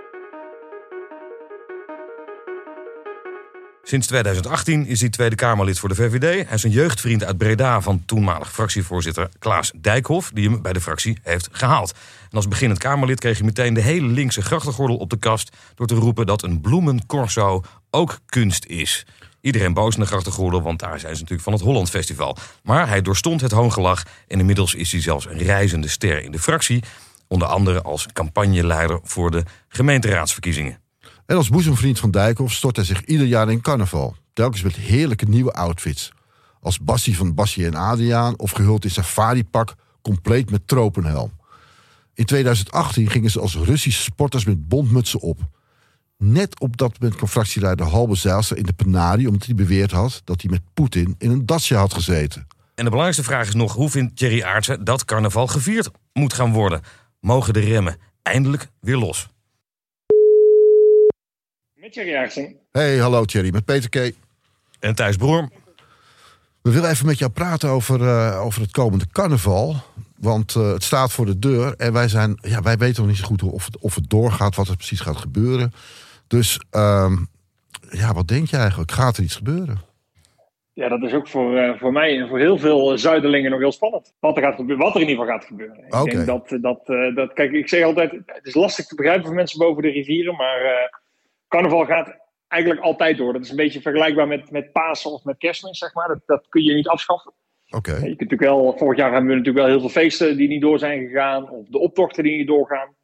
[3.88, 6.48] Sinds 2018 is hij Tweede Kamerlid voor de VVD.
[6.48, 10.32] Hij is een jeugdvriend uit Breda van toenmalig fractievoorzitter Klaas Dijkhoff...
[10.34, 11.94] die hem bij de fractie heeft gehaald.
[12.30, 15.56] En als beginnend Kamerlid kreeg hij meteen de hele linkse grachtengordel op de kast...
[15.76, 19.06] door te roepen dat een bloemencorso ook kunst is.
[19.42, 22.38] Iedereen boos in de grachtengordel, want daar zijn ze natuurlijk van het Holland Festival.
[22.64, 26.40] Maar hij doorstond het hoongelach en inmiddels is hij zelfs een reizende ster in de
[26.40, 26.84] fractie...
[27.28, 30.85] onder andere als campagneleider voor de gemeenteraadsverkiezingen.
[31.26, 34.16] En als boezemvriend van Dijkhoff stort hij zich ieder jaar in carnaval.
[34.34, 36.12] Telkens met heerlijke nieuwe outfits.
[36.60, 41.32] Als Bassie van Bassie en Adriaan of gehuld in safaripak, compleet met tropenhelm.
[42.14, 45.40] In 2018 gingen ze als Russische sporters met bontmutsen op.
[46.18, 49.28] Net op dat moment kwam fractieleider Halbe Zijlstra in de penarie...
[49.28, 52.48] omdat hij beweerd had dat hij met Poetin in een datsje had gezeten.
[52.76, 56.52] En de belangrijkste vraag is nog: hoe vindt Thierry Aartsen dat carnaval gevierd moet gaan
[56.52, 56.82] worden?
[57.20, 59.30] Mogen de remmen eindelijk weer los?
[61.96, 62.56] Met Thierry Aartsen.
[62.72, 64.16] Hey, hallo Thierry, met Peter K.
[64.80, 65.50] En Thijs Broer,
[66.62, 69.76] We willen even met jou praten over, eh, over het komende carnaval.
[70.18, 73.20] Want eh, het staat voor de deur en wij, zijn, ja, wij weten nog niet
[73.20, 75.72] zo goed hoe- of het, of het doorgaat, wat er precies gaat gebeuren.
[76.28, 77.16] Dus ehm,
[77.90, 78.92] ja, wat denk je eigenlijk?
[78.92, 79.78] Gaat er iets gebeuren?
[80.74, 83.72] Ja, dat is ook voor, eh, voor mij en voor heel veel Zuiderlingen nog heel
[83.72, 84.14] spannend.
[84.20, 85.86] Wat er, gaat gebeuren, wat er in ieder geval gaat gebeuren.
[85.88, 86.12] Ik Oké.
[86.12, 89.36] denk dat, dat, eh, dat, kijk, ik zeg altijd, het is lastig te begrijpen voor
[89.36, 90.90] mensen boven de rivieren, maar eh,
[91.48, 93.34] carnaval gaat eigenlijk altijd door.
[93.34, 96.08] Dat is een beetje vergelijkbaar met, met Pasen of met Kerstmis, zeg maar.
[96.08, 97.34] Dat, dat kun je niet afschaffen.
[97.70, 100.48] Oké, Je kunt natuurlijk wel, vorig jaar hebben we natuurlijk wel heel veel feesten die
[100.48, 102.96] niet door zijn gegaan, of de optochten die niet doorgaan.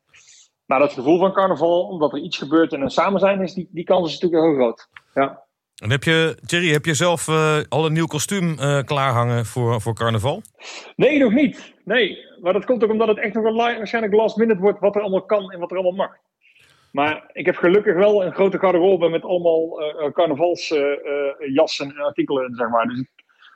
[0.65, 3.69] Maar dat gevoel van carnaval, omdat er iets gebeurt en een samen zijn is, die,
[3.71, 4.87] die kans is natuurlijk heel groot.
[5.13, 5.43] Ja.
[5.83, 9.81] en heb je, Thierry, heb je zelf eh, al een nieuw kostuum eh klaarhangen voor,
[9.81, 10.41] voor carnaval?
[10.95, 11.73] Nee, nog niet.
[11.85, 14.95] Nee, maar dat komt ook omdat het echt nog li- waarschijnlijk last minute wordt wat
[14.95, 16.15] er allemaal kan en wat er allemaal mag.
[16.91, 22.69] Maar ik heb gelukkig wel een grote garderobe met allemaal eh carnavalsjassen en artikelen, zeg
[22.69, 22.85] maar.
[22.87, 23.09] Dus ik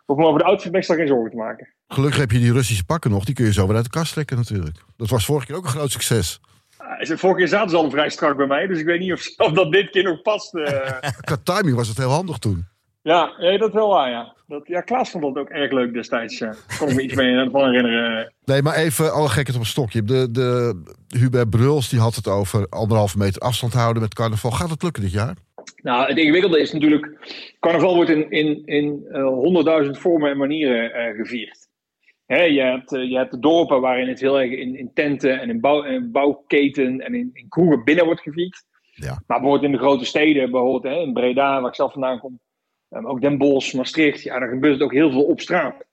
[0.06, 1.74] hoef me over de outfit meestal geen zorgen te maken.
[1.88, 3.24] gelukkig heb je die Russische pakken nog.
[3.26, 4.78] Die kun je zo weer uit de kast trekken natuurlijk.
[4.98, 6.40] Dat was vorige keer ook een groot succes.
[6.82, 9.12] Uh, het- vorige keer zaten ze al vrij strak bij mij, dus ik weet niet
[9.14, 10.56] of, of dat dit keer nog past.
[10.56, 10.98] eh.
[11.28, 12.66] Qua timing was het heel handig toen.
[13.02, 14.35] ja, dat wel waar, ja.
[14.48, 16.38] Dat, ja, Klaas vond dat ook erg leuk destijds.
[16.38, 16.56] ja.
[16.80, 18.34] kon ik me iets mee van herinneren.
[18.46, 20.04] Nee, maar even alle gekheid op een stokje.
[20.04, 24.52] De, de Hubert Bruls die had het over anderhalve meter afstand houden met carnaval.
[24.52, 25.36] Gaat het lukken dit jaar?
[25.82, 27.10] Nou, het ingewikkelde is natuurlijk.
[27.60, 31.68] Carnaval wordt in, in, in eh, honderdduizend vormen en manieren eh, gevierd.
[32.26, 35.50] Hè, je, hebt, je hebt de dorpen waarin het heel erg in, in tenten en
[35.50, 38.64] in, bouw, in bouwketen en in, in kroegen binnen wordt gevierd.
[38.92, 39.08] Ja.
[39.28, 42.40] Maar bijvoorbeeld in de grote steden, bijvoorbeeld hè, in Breda, waar ik zelf vandaan kom,
[42.96, 45.86] eh, maar ook Den Bosch, Maastricht, ja, daar gebeurt het ook heel veel op straat.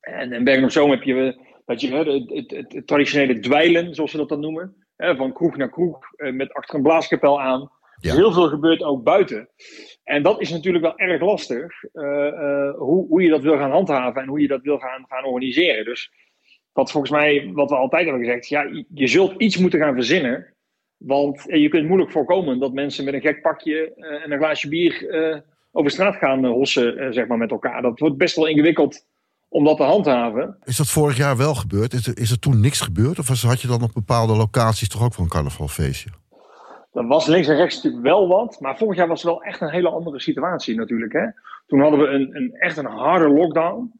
[0.00, 3.94] En in Bergen op Zoom heb je dat je het, het, het, het traditionele dweilen,
[3.94, 7.40] zoals ze dat dan noemen, hè, van kroeg naar kroeg, eh, met achter een blaaskapel
[7.40, 7.60] aan.
[7.60, 7.70] Ja.
[8.00, 9.48] Dus heel veel gebeurt ook buiten.
[10.04, 13.70] En dat is natuurlijk wel erg lastig, eh, eh, hoe, hoe je dat wil gaan
[13.70, 15.84] handhaven en hoe je dat wil gaan, gaan organiseren.
[15.84, 16.10] Dus
[16.72, 18.62] wat volgens mij, wat we altijd hebben gezegd, ja,
[18.94, 20.54] je- zult iets moeten gaan verzinnen.
[20.96, 25.06] Want je kunt moeilijk voorkomen dat mensen met een gek pakje en een glaasje bier
[25.72, 27.82] over straat gaan eh, hossen, eh, zeg maar, met elkaar.
[27.82, 29.06] Dat wordt best wel ingewikkeld
[29.48, 30.56] om dat te handhaven.
[30.64, 31.92] Is dat vorig jaar wel gebeurd?
[31.92, 33.18] Is er, is er toen niks gebeurd?
[33.18, 36.10] Of was, had je dan op bepaalde locaties toch ook wel een carnavalfeestje?
[36.92, 38.60] Dat was links en rechts natuurlijk wel wat.
[38.60, 41.12] Maar vorig jaar was het wel echt een hele andere situatie natuurlijk.
[41.12, 41.26] Hè?
[41.66, 43.92] Toen hadden we een, een, echt een harde lockdown.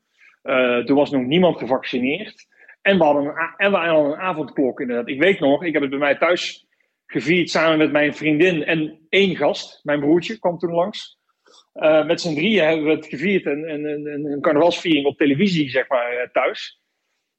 [0.42, 2.46] Eh, toen was nog niemand gevaccineerd.
[2.82, 5.08] En we, hadden een, en we hadden een avondklok inderdaad.
[5.08, 6.66] Ik weet nog, ik heb het bij mij thuis
[7.06, 9.80] gevierd samen met mijn vriendin en één gast.
[9.82, 11.18] Mijn broertje kwam toen langs.
[11.72, 13.46] Eh, met z'n drieën hebben we het gevierd.
[13.46, 16.80] En, en, en, en een carnavalsviering op televisie, zeg maar, eh, thuis.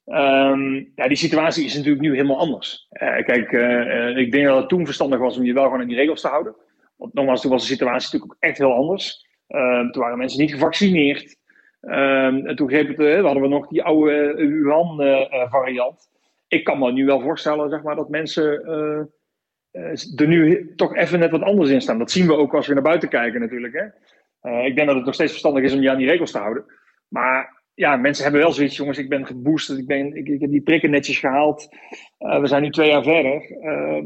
[0.04, 2.86] Ehm, ja, die situatie is natuurlijk nu helemaal anders.
[2.90, 3.52] Eh, kijk,
[4.16, 6.28] ik denk dat het toen verstandig was om je wel gewoon aan die regels te
[6.28, 6.54] houden.
[6.96, 9.26] Want nogmaals, toen was de situatie natuurlijk ook echt heel anders.
[9.48, 11.36] Ehm, toen waren mensen niet gevaccineerd.
[11.80, 16.10] Ehm, en toen het, hadden we nog die oude Wuhan-variant.
[16.48, 18.64] ik kan me nu wel voorstellen zeg maar, dat mensen
[20.16, 21.98] er nu toch even net wat anders in staan.
[21.98, 23.74] Dat zien we ook als we naar buiten kijken natuurlijk.
[23.74, 23.84] Hè?
[24.42, 26.38] Eh, ik denk dat het nog steeds verstandig is om je aan die regels te
[26.38, 26.64] houden.
[27.08, 30.50] Maar ja, mensen hebben wel zoiets, jongens, ik ben geboosterd, ik, ben, ik, ik heb
[30.50, 31.68] die prikken netjes gehaald.
[32.18, 33.50] Eh, we zijn nu twee jaar verder.
[33.60, 34.02] Eh,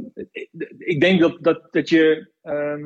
[0.79, 2.81] ik, denk dat, dat, dat je, ehm,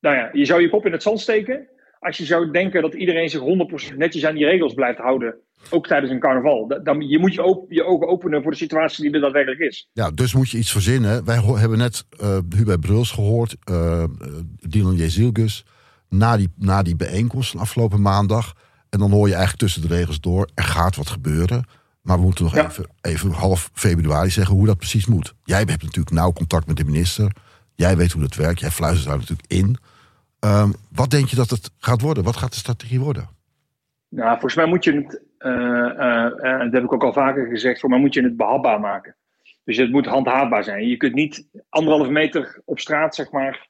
[0.00, 1.68] nou ja, je zou je kop in het zand steken
[2.04, 5.34] als je zou denken dat iedereen zich 100% netjes aan die regels blijft houden.
[5.70, 6.66] Ook tijdens een carnaval.
[6.66, 9.88] Da- Dan, je moet je, je ogen openen voor de situatie die er daadwerkelijk is.
[9.92, 11.24] Ja, dus moet je iets verzinnen.
[11.24, 14.08] Wij hebben net eh Hubert Bruls gehoord, eh eh,
[14.68, 15.64] Dylan Jezilgus,
[16.18, 18.52] na die, na die bijeenkomst van afgelopen maandag.
[18.90, 21.64] En dan hoor je eigenlijk tussen de regels door, er gaat wat gebeuren.
[22.02, 22.64] Maar we moeten nog Ja.
[22.66, 25.34] even, even half februari zeggen hoe dat precies moet.
[25.44, 27.32] Jij hebt natuurlijk nauw contact met de minister.
[27.74, 28.60] Jij weet hoe dat werkt.
[28.60, 29.76] Jij fluistert daar natuurlijk in.
[30.40, 32.24] Ehm, wat denk je dat het gaat worden?
[32.24, 33.28] Wat gaat de strategie worden?
[34.08, 37.88] Nou, volgens mij moet je het, eh, dat heb ik ook al vaker gezegd, voor
[37.90, 39.16] mij moet je het behapbaar maken.
[39.64, 40.88] Dus het moet handhaafbaar zijn.
[40.88, 43.68] Je kunt niet anderhalve meter op straat, zeg maar,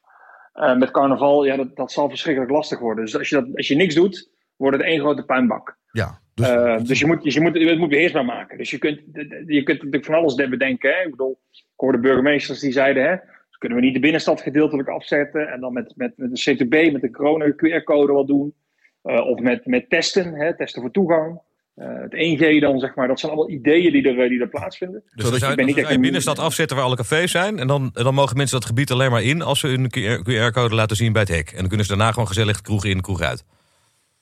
[0.55, 3.05] eh, met carnaval, ja, dat, dat zal verschrikkelijk lastig worden.
[3.05, 5.77] Dus als je, dat, als je niks doet, wordt het één grote puinbak.
[5.91, 8.59] Ja, dus, Eh, dus je moet, dus je moet, het moet beheersbaar maken.
[8.59, 9.01] Dus je kunt,
[9.47, 10.91] je kunt natuurlijk van alles bedenken.
[10.91, 11.03] Hè?
[11.05, 13.17] Ik bedoel, ik hoorde burgemeesters die zeiden, hè,
[13.49, 16.93] dus kunnen we niet de binnenstad gedeeltelijk afzetten en dan met, met, met een CTB,
[16.93, 18.55] met de corona QR-code wat doen.
[19.03, 21.41] Eh, of met, met testen, hè, testen voor toegang.
[21.75, 23.09] Het 1G dan, zeg maar.
[23.09, 25.03] Dat zijn allemaal ideeën die er, die er plaatsvinden.
[25.15, 27.59] Dus zou, ben niet echt zou je een- binnenstad afzetten waar alle cafés zijn.
[27.59, 30.97] En dan, dan mogen mensen dat gebied alleen maar in als ze hun QR-code laten
[30.97, 31.51] zien bij het hek.
[31.51, 33.45] En dan kunnen ze daarna gewoon gezellig kroeg in, kroeg uit.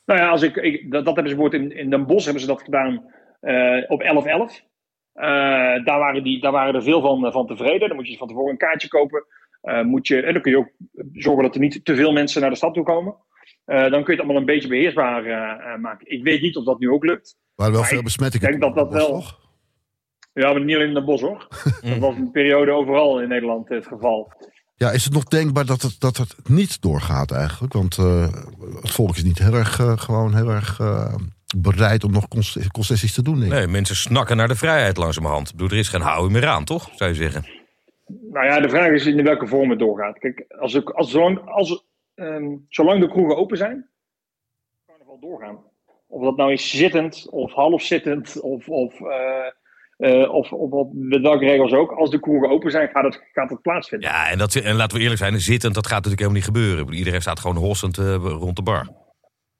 [0.06, 2.42] Nou ja, als ik, ik, dat, dat hebben ze bijvoorbeeld in, in Den Bosch hebben
[2.42, 3.04] ze dat gedaan
[3.40, 4.06] eh, op 11-11.
[5.12, 5.24] Eh,
[5.84, 7.88] daar, waren die, daar waren er veel van, van tevreden.
[7.88, 9.24] Dan moet je van tevoren een kaartje kopen.
[9.60, 10.70] Eh, moet je, en dan kun je ook
[11.12, 13.14] zorgen dat er niet te veel mensen naar de stad toe komen.
[13.64, 16.10] Eh, dan kun je het allemaal een beetje beheersbaar eh, eh, maken.
[16.10, 17.36] Ik weet niet of dat nu ook lukt.
[17.54, 18.50] Waar wel Maar veel ik besmettingen.
[18.50, 19.40] denk dat dat wel- toch?
[20.34, 21.48] Ja, maar niet alleen in Den Bosch hoor.
[21.82, 24.32] dat was een periode overal in Nederland het geval.
[24.76, 27.72] Ja, is het nog denkbaar dat het, dat het niet doorgaat eigenlijk?
[27.72, 28.32] Want eh,
[28.80, 31.14] het volk is niet heel erg, eh, gewoon heel erg eh,
[31.56, 33.34] bereid om nog conce- concessies te doen.
[33.40, 33.58] denk ik.
[33.58, 35.46] Nee, mensen snakken naar de vrijheid langzamerhand.
[35.48, 36.88] Ik bedoel, er is geen houden meer aan, toch?
[36.94, 37.44] Zou je zeggen.
[38.32, 40.18] Nou ja, de vraag is in welke vorm het doorgaat.
[40.18, 41.84] Kijk, als, ik, als, zolang, als,
[42.22, 43.88] ehm, zolang de kroegen open zijn,
[44.86, 45.58] kan het wel doorgaan.
[46.06, 51.20] Of dat nou is zittend of half zittend of, of, eh, of, of, of met
[51.20, 51.92] welke regels ook.
[51.92, 54.08] Als de kroegen open zijn, gaat het, gaat het plaatsvinden.
[54.08, 56.98] Ja, en, dat, en laten we eerlijk zijn, zittend, dat gaat natuurlijk helemaal niet gebeuren.
[56.98, 58.88] Iedereen staat gewoon hossend eh, rond de bar.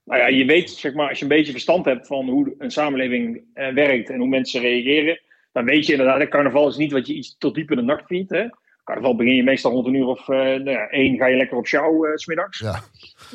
[0.05, 2.71] Nou ja, je weet, zeg maar, als je een beetje verstand hebt van hoe een
[2.71, 5.21] samenleving werkt en hoe mensen reageren,
[5.53, 8.07] dan weet je inderdaad, carnaval is niet wat je iets tot diep in de nacht
[8.07, 8.51] viert.
[8.85, 11.57] Carnaval begin je meestal rond een uur of eh, nou ja, één, ga je lekker
[11.57, 12.59] op sjouw eh, 's smiddags.
[12.59, 12.81] Ja.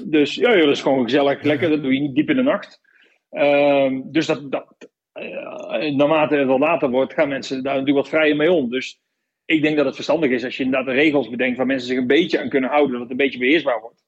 [0.06, 1.70] Dus ja, ja, dat is gewoon gezellig, lekker.
[1.70, 2.82] Dat doe je niet diep in de nacht.
[3.30, 8.10] Ehm, dus dat, dat, eh, naarmate het wat later wordt, gaan mensen daar natuurlijk wat
[8.10, 8.70] vrijer mee om.
[8.70, 9.02] Dus
[9.46, 11.98] ik denk dat het verstandig is als je inderdaad de regels bedenkt waar mensen zich
[11.98, 14.06] een beetje aan kunnen houden, dat het een beetje beheersbaar wordt.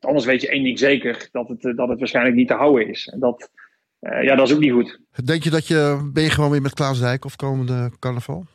[0.00, 2.88] Anders weet je één ding zeker, dat het, eh, dat het waarschijnlijk niet te houden
[2.88, 3.06] is.
[3.06, 3.50] En dat,
[3.98, 5.00] eh, ja, dat is ook niet goed.
[5.24, 8.46] Denk je dat je, ben je gewoon weer met Klaas Dijkhoff komende carnaval?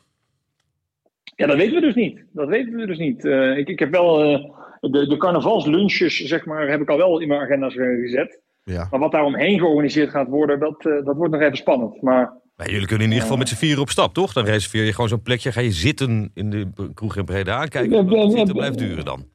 [1.35, 2.25] Ja, dat weten we dus niet.
[2.33, 3.25] Dat weten we dus niet.
[3.25, 4.43] Eh, ik, ik heb wel eh,
[4.79, 8.41] de, de carnavalslunches, zeg maar, heb ik al wel in mijn agenda's eh, gezet.
[8.63, 8.87] Ja.
[8.91, 12.01] Maar wat daar omheen georganiseerd gaat worden, dat, dat wordt nog even spannend.
[12.01, 14.33] Maar Maar jullie kunnen in ieder geval met z'n vieren op stap, toch?
[14.33, 15.51] Dan reserveer je gewoon zo'n plekje.
[15.51, 18.09] Ga je zitten in de kroeg in Breda aankijken.
[18.35, 18.43] Ja.
[18.43, 19.25] blijft duren dan.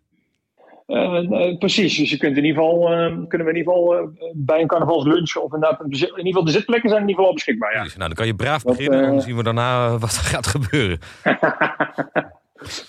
[0.87, 4.09] Eh, precies, dus je kunt in ieder geval, eh, kunnen we in ieder geval eh,
[4.35, 7.35] bij een carnavalslunch of inderdaad, in ieder geval de zitplekken zijn in ieder geval al
[7.35, 7.73] beschikbaar.
[7.73, 7.79] Ja.
[7.79, 7.97] Precies.
[7.97, 9.03] Nou, dan kan je braaf Dat, beginnen.
[9.03, 10.99] en dan zien we daarna wat er gaat gebeuren.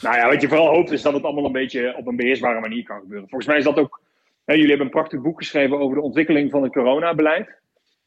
[0.02, 2.60] Nou ja, wat je vooral hoopt is dat het allemaal een beetje op een beheersbare
[2.60, 3.30] manier kan gebeuren.
[3.30, 4.02] Volgens mij is dat ook.
[4.46, 7.60] Hè, jullie hebben een prachtig boek geschreven over de ontwikkeling van het coronabeleid.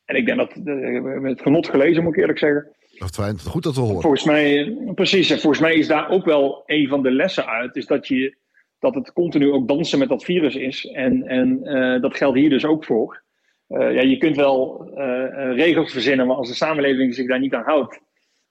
[0.05, 0.71] En ik denk dat we
[1.13, 2.69] hebben het genot gelezen, moet ik eerlijk zeggen.
[2.99, 3.39] Dat fijn.
[3.39, 4.01] Goed dat we horen.
[4.01, 5.31] Volgens mij, precies.
[5.31, 7.77] En volgens mij is daar ook wel een van de lessen uit.
[7.77, 8.37] Is dat, je,
[8.81, 10.87] dat het continu ook dansen met dat virus is.
[10.87, 13.23] En, en eh, dat geldt hier dus ook voor.
[13.67, 17.55] Eh, ja, je kunt wel eh, regels verzinnen, maar als de samenleving zich daar niet
[17.55, 18.01] aan houdt.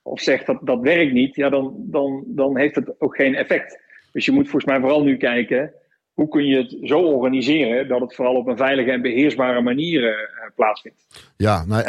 [0.01, 3.79] Of zegt dat dat werkt niet, ja, dan, dan, dan heeft het ook geen effect.
[4.11, 5.73] Dus je moet volgens mij vooral nu kijken.
[6.13, 10.29] Hoe kun je het zo organiseren dat het vooral op een veilige en beheersbare manier
[10.55, 11.05] plaatsvindt?
[11.37, 11.83] Ja, nou,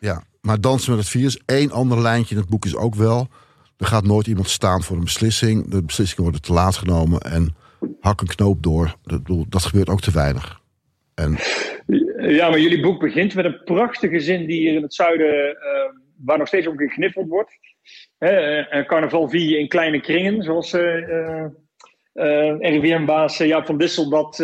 [0.00, 1.40] ja, maar dansen met het virus.
[1.46, 3.28] Eén ander lijntje in het boek is ook wel.
[3.76, 5.70] Er gaat nooit iemand staan voor een beslissing.
[5.70, 7.20] De beslissingen worden te laat genomen.
[7.20, 7.54] En
[8.00, 8.94] hak een knoop door.
[9.02, 10.60] Dat, dat gebeurt ook te weinig.
[11.14, 11.36] En
[12.30, 15.56] Ja, maar jullie boek begint met een prachtige zin die hier in het zuiden, eh,
[16.24, 17.52] waar nog steeds ook gekniffeld wordt.
[18.18, 21.44] Hè, eh, carnaval vier je in kleine kringen, zoals eh eh,
[22.12, 24.34] eh, RIVM-baas Jaap van Dissel dat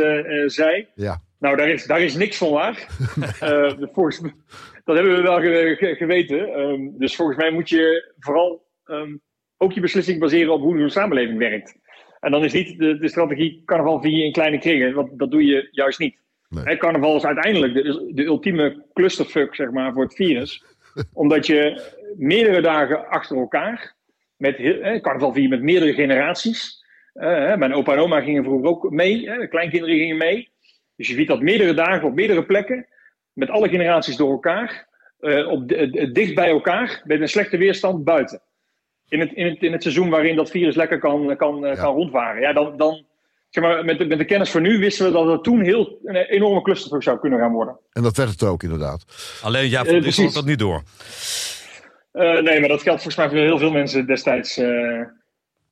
[0.46, 0.86] zei.
[0.94, 2.86] ja, Nou, daar is, daar is niks van waar.
[3.92, 4.20] Volgens,
[4.84, 6.48] dat hebben we wel ge- ge- geweten.
[6.54, 9.16] Ehm, dus volgens mij moet je vooral ehm,
[9.56, 11.74] ook je beslissing baseren op hoe de samenleving werkt.
[12.20, 15.44] En dan is niet de, de strategie carnaval vier in kleine kringen, want dat doe
[15.44, 16.16] je juist niet.
[16.48, 16.76] Nee.
[16.76, 20.64] Carnaval is uiteindelijk de, de ultieme clusterfuck zeg maar, voor het virus.
[21.12, 21.82] Omdat je
[22.16, 23.94] meerdere dagen achter elkaar,
[24.36, 26.84] met hè, carnaval vier met meerdere generaties.
[27.12, 30.50] Eh, mijn opa en oma gingen vroeger ook mee, hè, de kleinkinderen gingen mee.
[30.96, 32.86] Dus je viert dat meerdere dagen op meerdere plekken,
[33.32, 34.88] met alle generaties door elkaar,
[35.20, 35.68] eh, op
[36.12, 38.40] dicht bij elkaar, met een slechte weerstand buiten.
[39.08, 41.80] In het, in het, in het seizoen waarin dat virus lekker kan, kan, eh, Ja.
[41.82, 42.40] kan rondvaren.
[42.40, 43.04] Ja, dan, dan,
[43.48, 45.98] zeg maar, met, de, met de kennis van nu wisten we dat het toen heel
[46.04, 47.78] een enorme clusterfuck zou kunnen gaan worden.
[47.92, 49.04] en dat werd het ook inderdaad.
[49.42, 50.24] Alleen ja, precies.
[50.24, 50.82] had dat niet door.
[52.12, 55.00] Eh, nee, maar dat geldt volgens mij voor heel veel mensen destijds, eh,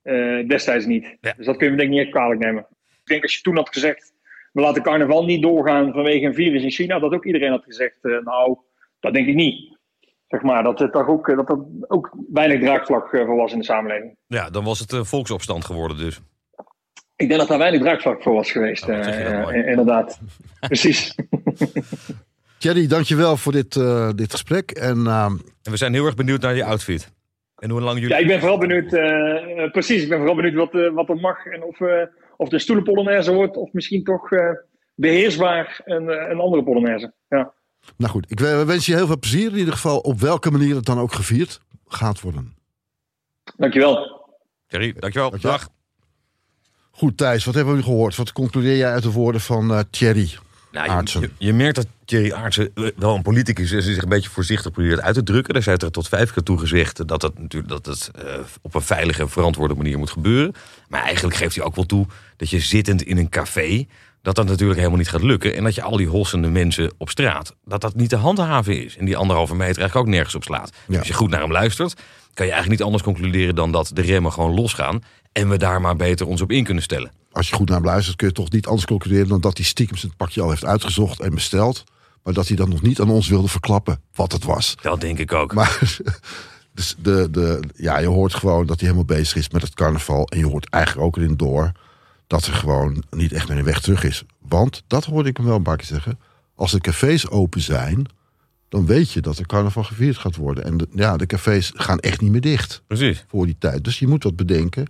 [0.03, 1.17] eh, destijds niet.
[1.21, 1.33] Ja.
[1.37, 2.67] Dus dat kun je me denk ik niet echt kwalijk nemen.
[2.71, 4.13] Ik denk als je toen had gezegd,
[4.53, 7.97] we laten carnaval niet doorgaan vanwege een virus in China, dat ook iedereen had gezegd,
[8.03, 8.57] nou,
[9.01, 9.76] dat denk ik niet.
[10.29, 11.59] Zeg maar, dat het toch ook, dat er
[11.89, 14.17] ook weinig draagvlak eh, voor was in de samenleving.
[14.27, 16.21] Ja, dan was het een volksopstand geworden dus.
[17.17, 20.21] Ik denk dat daar weinig draagvlak voor was geweest, Oh, dat eh, eh, inderdaad.
[20.61, 21.15] Precies.
[22.59, 24.71] Thierry, dankjewel voor dit, eh, dit gesprek.
[24.71, 25.25] En eh,
[25.63, 27.13] En we zijn heel erg benieuwd naar je outfit.
[27.57, 28.15] En hoe lang jullie...
[28.15, 31.09] Ja, ik ben vooral benieuwd, eh, eh, precies, ik ben vooral benieuwd wat, eh, wat
[31.09, 32.03] er mag en of, eh
[32.37, 34.51] of een stoelenpolonaise wordt of misschien toch eh,
[34.95, 37.13] beheersbaar een, eh, een andere polonaise.
[37.29, 37.53] Ja.
[37.97, 40.85] Nou goed, ik wens je heel veel plezier in ieder geval op welke manier het
[40.85, 42.55] dan ook gevierd gaat worden.
[43.57, 44.25] Dankjewel.
[44.67, 45.31] Thierry, dankjewel.
[45.31, 45.59] Dankjewel.
[45.59, 45.69] Dag.
[46.91, 48.17] Goed Thijs, wat hebben we nu gehoord?
[48.17, 50.31] Wat concludeer jij uit de woorden van eh, Thierry?
[50.73, 51.21] Nou, Aartsen.
[51.21, 54.09] je, je, je merkt dat Thierry Aartsen eh, wel een politicus is en zich een
[54.09, 55.55] beetje voorzichtig probeert uit te drukken.
[55.55, 58.75] Daar zijn er tot vijf keer toe gezegd dat het, natuurlijk, dat het eh, op
[58.75, 60.55] een veilige en verantwoorde manier moet gebeuren.
[60.89, 63.87] Maar eigenlijk geeft hij ook wel toe dat je zittend in een café,
[64.27, 65.55] dat dat natuurlijk helemaal niet gaat lukken.
[65.55, 68.97] En dat je al die hossende mensen op straat, dat dat niet te handhaven is.
[68.97, 70.73] En die anderhalve meter eigenlijk ook nergens op slaat.
[70.89, 70.99] Ja.
[70.99, 71.95] Als je goed naar hem luistert,
[72.35, 75.03] kan je eigenlijk niet anders concluderen dan dat de remmen gewoon losgaan.
[75.33, 77.11] En we daar maar beter ons op in kunnen stellen.
[77.33, 79.29] Als je goed naar hem luistert kun je toch niet anders concluderen...
[79.29, 81.85] dan dat hij stiekem zijn pakje al heeft uitgezocht en besteld.
[82.23, 84.75] Maar dat hij dan nog niet aan ons wilde verklappen wat het was.
[84.83, 85.55] Dat denk ik ook.
[85.55, 85.79] Maar
[86.75, 90.27] dus de, de, ja, je hoort gewoon dat hij helemaal bezig is met het carnaval.
[90.27, 91.73] En je hoort eigenlijk ook erin door
[92.27, 94.25] dat er gewoon niet echt meer een weg terug is.
[94.49, 96.19] Want, dat hoorde ik hem wel een paar keer zeggen...
[96.55, 98.07] als de cafés open zijn,
[98.69, 100.65] dan weet je dat er carnaval gevierd gaat worden.
[100.65, 103.25] En de, ja, de cafés gaan echt niet meer dicht Precies.
[103.29, 103.85] voor die tijd.
[103.85, 104.87] Dus je moet wat bedenken.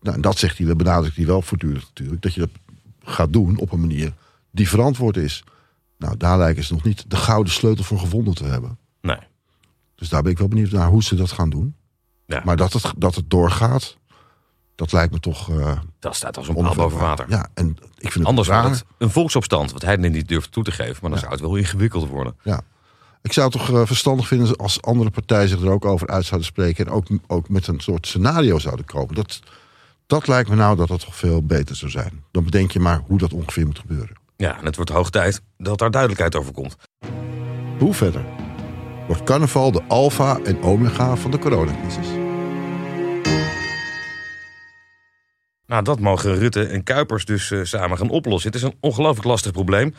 [0.00, 2.22] Nou, en dat zegt hij, dat benadrukt hij wel voortdurend natuurlijk.
[2.22, 2.50] Dat je dat
[3.02, 4.12] gaat doen op een manier
[4.50, 5.44] die verantwoord is.
[5.98, 8.78] Nou, daar lijken ze nog niet de gouden sleutel voor gevonden te hebben.
[9.00, 9.18] Nee.
[9.94, 11.74] Dus daar ben ik wel benieuwd naar hoe ze dat gaan doen.
[12.26, 12.42] Ja.
[12.44, 13.96] Maar dat het, dat het doorgaat,
[14.78, 17.26] dat lijkt me toch uh, Dat staat als een paal boven water.
[17.28, 20.96] Ja, en ik vind het Anders een volksopstand, wat hij niet durft toe te geven.
[21.00, 22.36] Maar dan zou het wel ingewikkeld worden.
[22.42, 22.60] Ja.
[23.22, 26.24] Ik zou het toch eh, verstandig vinden als andere partijen zich er ook over uit
[26.24, 26.86] zouden spreken.
[26.86, 29.14] En ook, ook met een soort scenario zouden komen.
[29.14, 29.40] Dat,
[30.06, 32.24] dat lijkt me nou dat dat toch veel beter zou zijn.
[32.30, 34.16] Dan bedenk je maar hoe dat ongeveer moet gebeuren.
[34.36, 36.76] Ja, en het wordt hoog tijd dat daar duidelijkheid over komt.
[37.78, 38.24] Hoe verder?
[39.06, 42.17] Wordt carnaval de alfa en omega van de coronacrisis?
[45.68, 48.50] Nou, dat mogen Rutte en Kuipers dus eh, samen gaan oplossen.
[48.50, 49.94] Het is een ongelooflijk lastig probleem.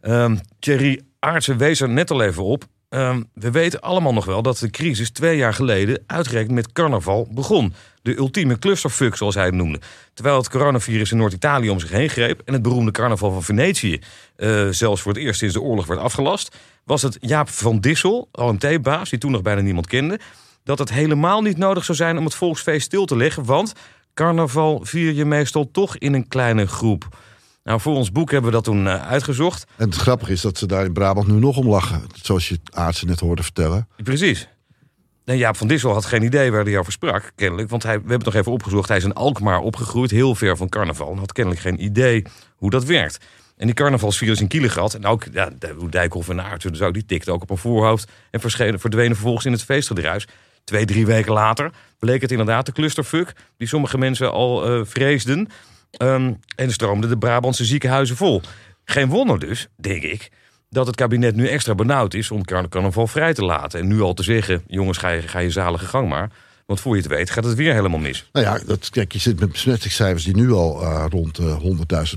[0.00, 2.64] Ehm Thierry Aartsen wees er net al even op.
[2.88, 7.28] Ehm, we weten allemaal nog wel dat de crisis twee jaar geleden uitgerekend met carnaval
[7.30, 7.74] begon.
[8.02, 9.80] De ultieme clusterfuck, zoals hij het noemde.
[10.14, 12.42] Terwijl het coronavirus in Noord-Italië om zich heen greep...
[12.44, 14.00] en het beroemde carnaval van Venetië
[14.36, 16.56] eh, zelfs voor het eerst sinds de oorlog werd afgelast...
[16.84, 20.20] was het Jaap van Dissel, OMT-baas, die toen nog bijna niemand kende...
[20.64, 23.44] dat het helemaal niet nodig zou zijn om het volksfeest stil te leggen...
[23.44, 23.72] want
[24.18, 27.08] carnaval vier je meestal toch in een kleine groep...
[27.64, 29.66] Nou, voor ons boek hebben we dat toen uh, uitgezocht.
[29.76, 32.02] En het grappige is dat ze daar in Brabant nu nog om lachen.
[32.22, 33.88] Zoals je Aartsen net hoorde vertellen.
[34.02, 34.48] Precies.
[35.24, 37.70] En Jaap van Dissel had geen idee waar hij over sprak, kennelijk.
[37.70, 38.88] Want hij, we hebben het nog even opgezocht.
[38.88, 41.12] Hij is in Alkmaar opgegroeid, heel ver van carnaval.
[41.12, 42.24] En had kennelijk geen idee
[42.56, 43.24] hoe dat werkt.
[43.56, 44.94] En die carnavalsvirus in Kielegat.
[44.94, 45.50] En ook ja,
[45.90, 48.10] Dijkhoff en Aartsen, ook, die tikte ook op een voorhoofd.
[48.30, 50.26] En verdwenen vervolgens in het feestgedruis.
[50.64, 53.32] Twee, drie weken later bleek het inderdaad de clusterfuck...
[53.56, 55.48] die sommige mensen al uh, vreesden...
[56.02, 58.42] Um, en stroomden de Brabantse ziekenhuizen vol.
[58.84, 60.30] Geen wonder dus, denk ik,
[60.70, 63.80] dat het kabinet nu extra benauwd is om carnaval vrij te laten.
[63.80, 66.30] En nu al te zeggen, jongens, ga je, ga je zalige gang maar.
[66.66, 68.28] Want voor je het weet gaat het weer helemaal mis.
[68.32, 71.66] Nou ja, dat, kijk, je zit met besmettingscijfers die nu al uh, rond uh, 100.000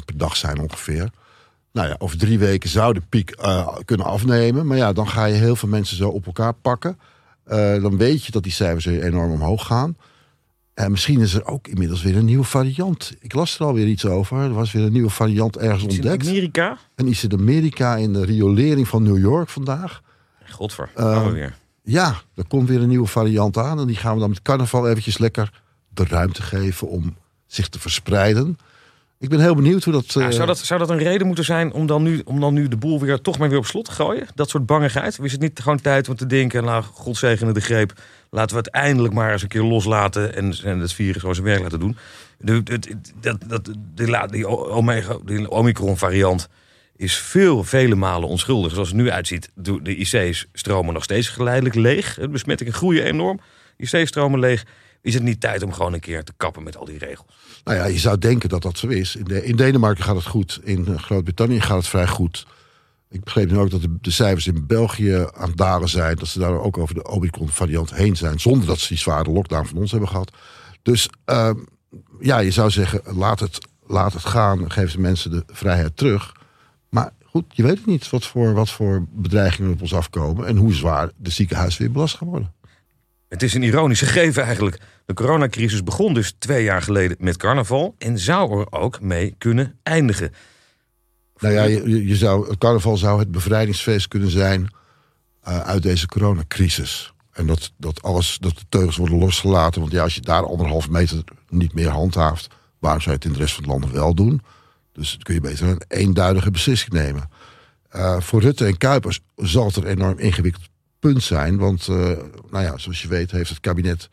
[0.05, 1.09] per dag zijn ongeveer.
[1.71, 3.35] Nou ja, over drie weken zou de piek
[3.85, 4.67] kunnen afnemen.
[4.67, 6.99] Maar ja, dan ga je heel veel mensen zo op elkaar pakken.
[7.47, 9.97] Uh, dan weet je dat die cijfers enorm omhoog gaan.
[10.73, 13.15] En misschien is er ook inmiddels weer een nieuwe variant.
[13.19, 14.37] Ik las er alweer iets over.
[14.37, 16.23] Er was weer een nieuwe variant ergens Iets ontdekt.
[16.23, 16.77] In Amerika?
[16.95, 20.01] En iets in Amerika in de riolering van New York vandaag.
[20.49, 21.57] Godver, Uh, we weer.
[21.83, 23.79] Ja, er komt weer een nieuwe variant aan.
[23.79, 27.79] En die gaan we dan met carnaval eventjes lekker de ruimte geven om zich te
[27.79, 28.57] verspreiden.
[29.21, 30.13] Ik ben heel benieuwd hoe dat...
[30.13, 32.53] Ja, uh, zou, dat zou dat een reden moeten zijn om dan, nu, om dan
[32.53, 34.27] nu de boel weer toch maar weer op slot te gooien?
[34.35, 35.19] Dat soort bangigheid?
[35.19, 37.93] Of is het niet gewoon tijd om te denken, nou, God zegene de greep...
[38.29, 41.47] laten we het eindelijk maar eens een keer loslaten en, en het virus gewoon zijn
[41.47, 41.97] werk laten doen?
[42.37, 42.79] De, de,
[43.19, 46.47] dat, dat, de, die, omega, die Omicron-variant
[46.95, 48.71] is veel, vele malen onschuldig.
[48.73, 52.17] Zoals het nu uitziet, de IC's stromen nog steeds geleidelijk leeg.
[52.29, 53.39] Besmettingen groeien enorm.
[53.77, 54.65] IC's stromen leeg.
[55.01, 57.27] Is het niet tijd om gewoon een keer te kappen met al die regels?
[57.63, 59.15] Nou ja, je zou denken dat dat zo is.
[59.15, 60.59] In, de, in Denemarken gaat het goed.
[60.63, 62.47] In uh, Groot-Brittannië gaat het vrij goed.
[63.09, 66.15] Ik begreep nu ook dat de, cijfers in België aan het dalen zijn.
[66.15, 68.39] Dat ze daar ook over de Omicron-variant heen zijn.
[68.39, 70.31] Zonder dat ze die zware lockdown van ons hebben gehad.
[70.81, 71.51] Dus uh,
[72.19, 74.71] ja, je zou zeggen, laat het, laat het gaan.
[74.71, 76.35] Geef de mensen de vrijheid terug.
[76.89, 80.47] Maar goed, je weet niet wat voor, wat voor bedreigingen op ons afkomen.
[80.47, 82.53] En hoe zwaar de ziekenhuizen weer belast gaan worden.
[83.31, 84.79] Het is een ironische gegeven eigenlijk.
[85.05, 89.79] De coronacrisis begon dus twee jaar geleden met carnaval en zou er ook mee kunnen
[89.83, 90.33] eindigen.
[91.37, 94.73] Nou ja, je, zou, het carnaval zou het bevrijdingsfeest kunnen zijn
[95.47, 97.13] uh, uit deze coronacrisis.
[97.31, 99.81] En dat, dat alles, dat de teugels worden losgelaten.
[99.81, 102.47] Want ja, als je daar anderhalf meter niet meer handhaaft,
[102.79, 104.41] waarom zou je het in de rest van het land wel doen?
[104.93, 107.29] Dus kun je beter een eenduidige beslissing nemen.
[107.95, 110.69] Uh, voor Rutte en Kuipers zal het een enorm ingewikkeld
[111.01, 111.57] punt zijn.
[111.57, 111.95] Want, uh,
[112.49, 114.09] nou ja, zoals je weet, heeft het kabinet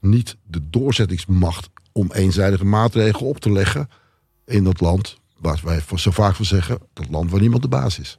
[0.00, 3.88] niet de doorzettingsmacht om eenzijdige maatregelen op te leggen
[4.46, 5.18] in dat land.
[5.38, 8.16] Waar wij zo vaak van zeggen, dat land waar niemand de baas is.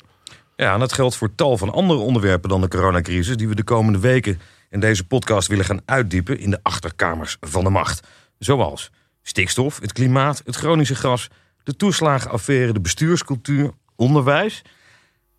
[0.55, 3.63] Ja, en dat geldt voor tal van andere onderwerpen dan de coronacrisis, die we de
[3.63, 4.39] komende weken
[4.69, 8.07] in deze podcast willen gaan uitdiepen in de achterkamers van de macht.
[8.39, 8.91] Zoals
[9.21, 11.27] stikstof, het klimaat, het chronische gras,
[11.63, 14.61] de toeslagenaffaire, de bestuurscultuur, onderwijs,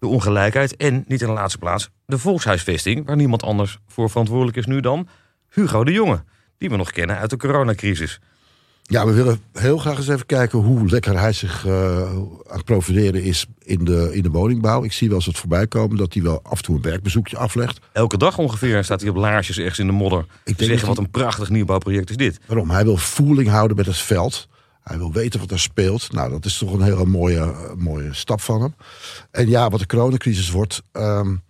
[0.03, 4.57] de ongelijkheid en, niet in de laatste plaats, de volkshuisvesting, waar niemand anders voor verantwoordelijk
[4.57, 5.09] is nu dan
[5.49, 6.25] Hugo de Jonge,
[6.59, 8.21] die we nog kennen uit de coronacrisis.
[8.83, 12.65] Ja, we willen heel graag eens even kijken hoe lekker hij zich uh, aan het
[12.65, 14.85] profileren is in de, in de woningbouw.
[14.85, 17.37] Ik zie wel eens het voorbij komen dat hij wel af en toe een werkbezoekje
[17.37, 17.81] aflegt.
[17.93, 20.27] Elke dag ongeveer staat hij op laarsjes ergens in de modder.
[20.45, 22.41] Ik te zeggen, wat een prachtig nieuwbouwproject is dit.
[22.47, 22.71] Waarom?
[22.71, 24.49] Hij wil voeling houden met het veld.
[24.83, 26.13] Hij wil weten wat er speelt.
[26.13, 28.75] Nou, dat is toch een hele mooie, mooie stap van hem.
[29.31, 30.83] En ja, wat de coronacrisis wordt...
[30.93, 31.43] Um,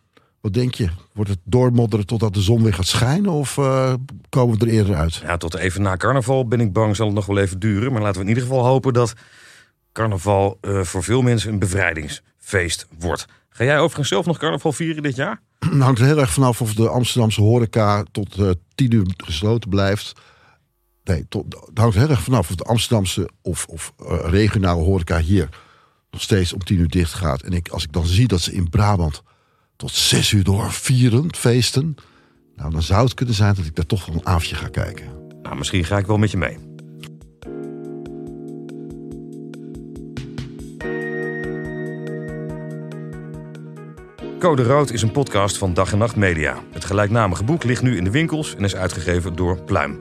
[0.43, 0.89] wat denk je?
[1.13, 3.31] Wordt het doormodderen totdat de zon weer gaat schijnen?
[3.31, 3.95] Of uh,
[4.29, 5.15] komen we er eerder uit?
[5.15, 7.93] Ja, tot even na carnaval ben ik bang zal het nog wel even duren.
[7.93, 9.13] Maar laten we in ieder geval hopen dat
[9.93, 13.27] carnaval uh, voor veel mensen een bevrijdingsfeest wordt.
[13.49, 15.41] Ga jij overigens zelf nog carnaval vieren dit jaar?
[15.59, 19.71] Het hangt er heel erg vanaf of de Amsterdamse horeca tot uh, tien uur gesloten
[19.71, 20.13] blijft.
[21.05, 23.93] Nee, het hangt heel erg vanaf of de Amsterdamse of, of
[24.25, 25.49] regionale horeca hier
[26.11, 27.43] nog steeds om tien uur dicht gaat.
[27.43, 29.23] En ik, als ik dan zie dat ze in Brabant
[29.77, 31.97] tot zes uur door vieren, feesten.
[32.57, 35.05] Nou, dan zou het kunnen zijn dat ik daar toch wel een avondje ga kijken.
[35.43, 36.59] Nou, misschien ga ik wel met je mee.
[44.39, 46.63] Code Rood is een podcast van Dag en Nacht Media.
[46.73, 50.01] Het gelijknamige boek ligt nu in de winkels en is uitgegeven door Pluim.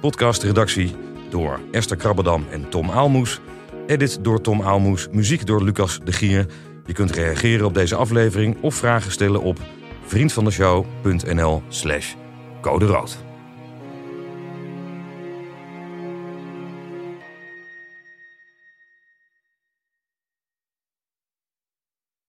[0.00, 0.94] Podcastredactie
[1.30, 3.40] door Esther Krabbedam en Tom Aalmoes.
[3.86, 5.08] Edit door Tom Aalmoes.
[5.12, 6.46] Muziek door Lucas de Gier.
[6.86, 9.58] Je kunt reageren op deze aflevering of vragen stellen op
[10.06, 12.14] vriendvandeshow.nl slash
[12.60, 13.27] code rood.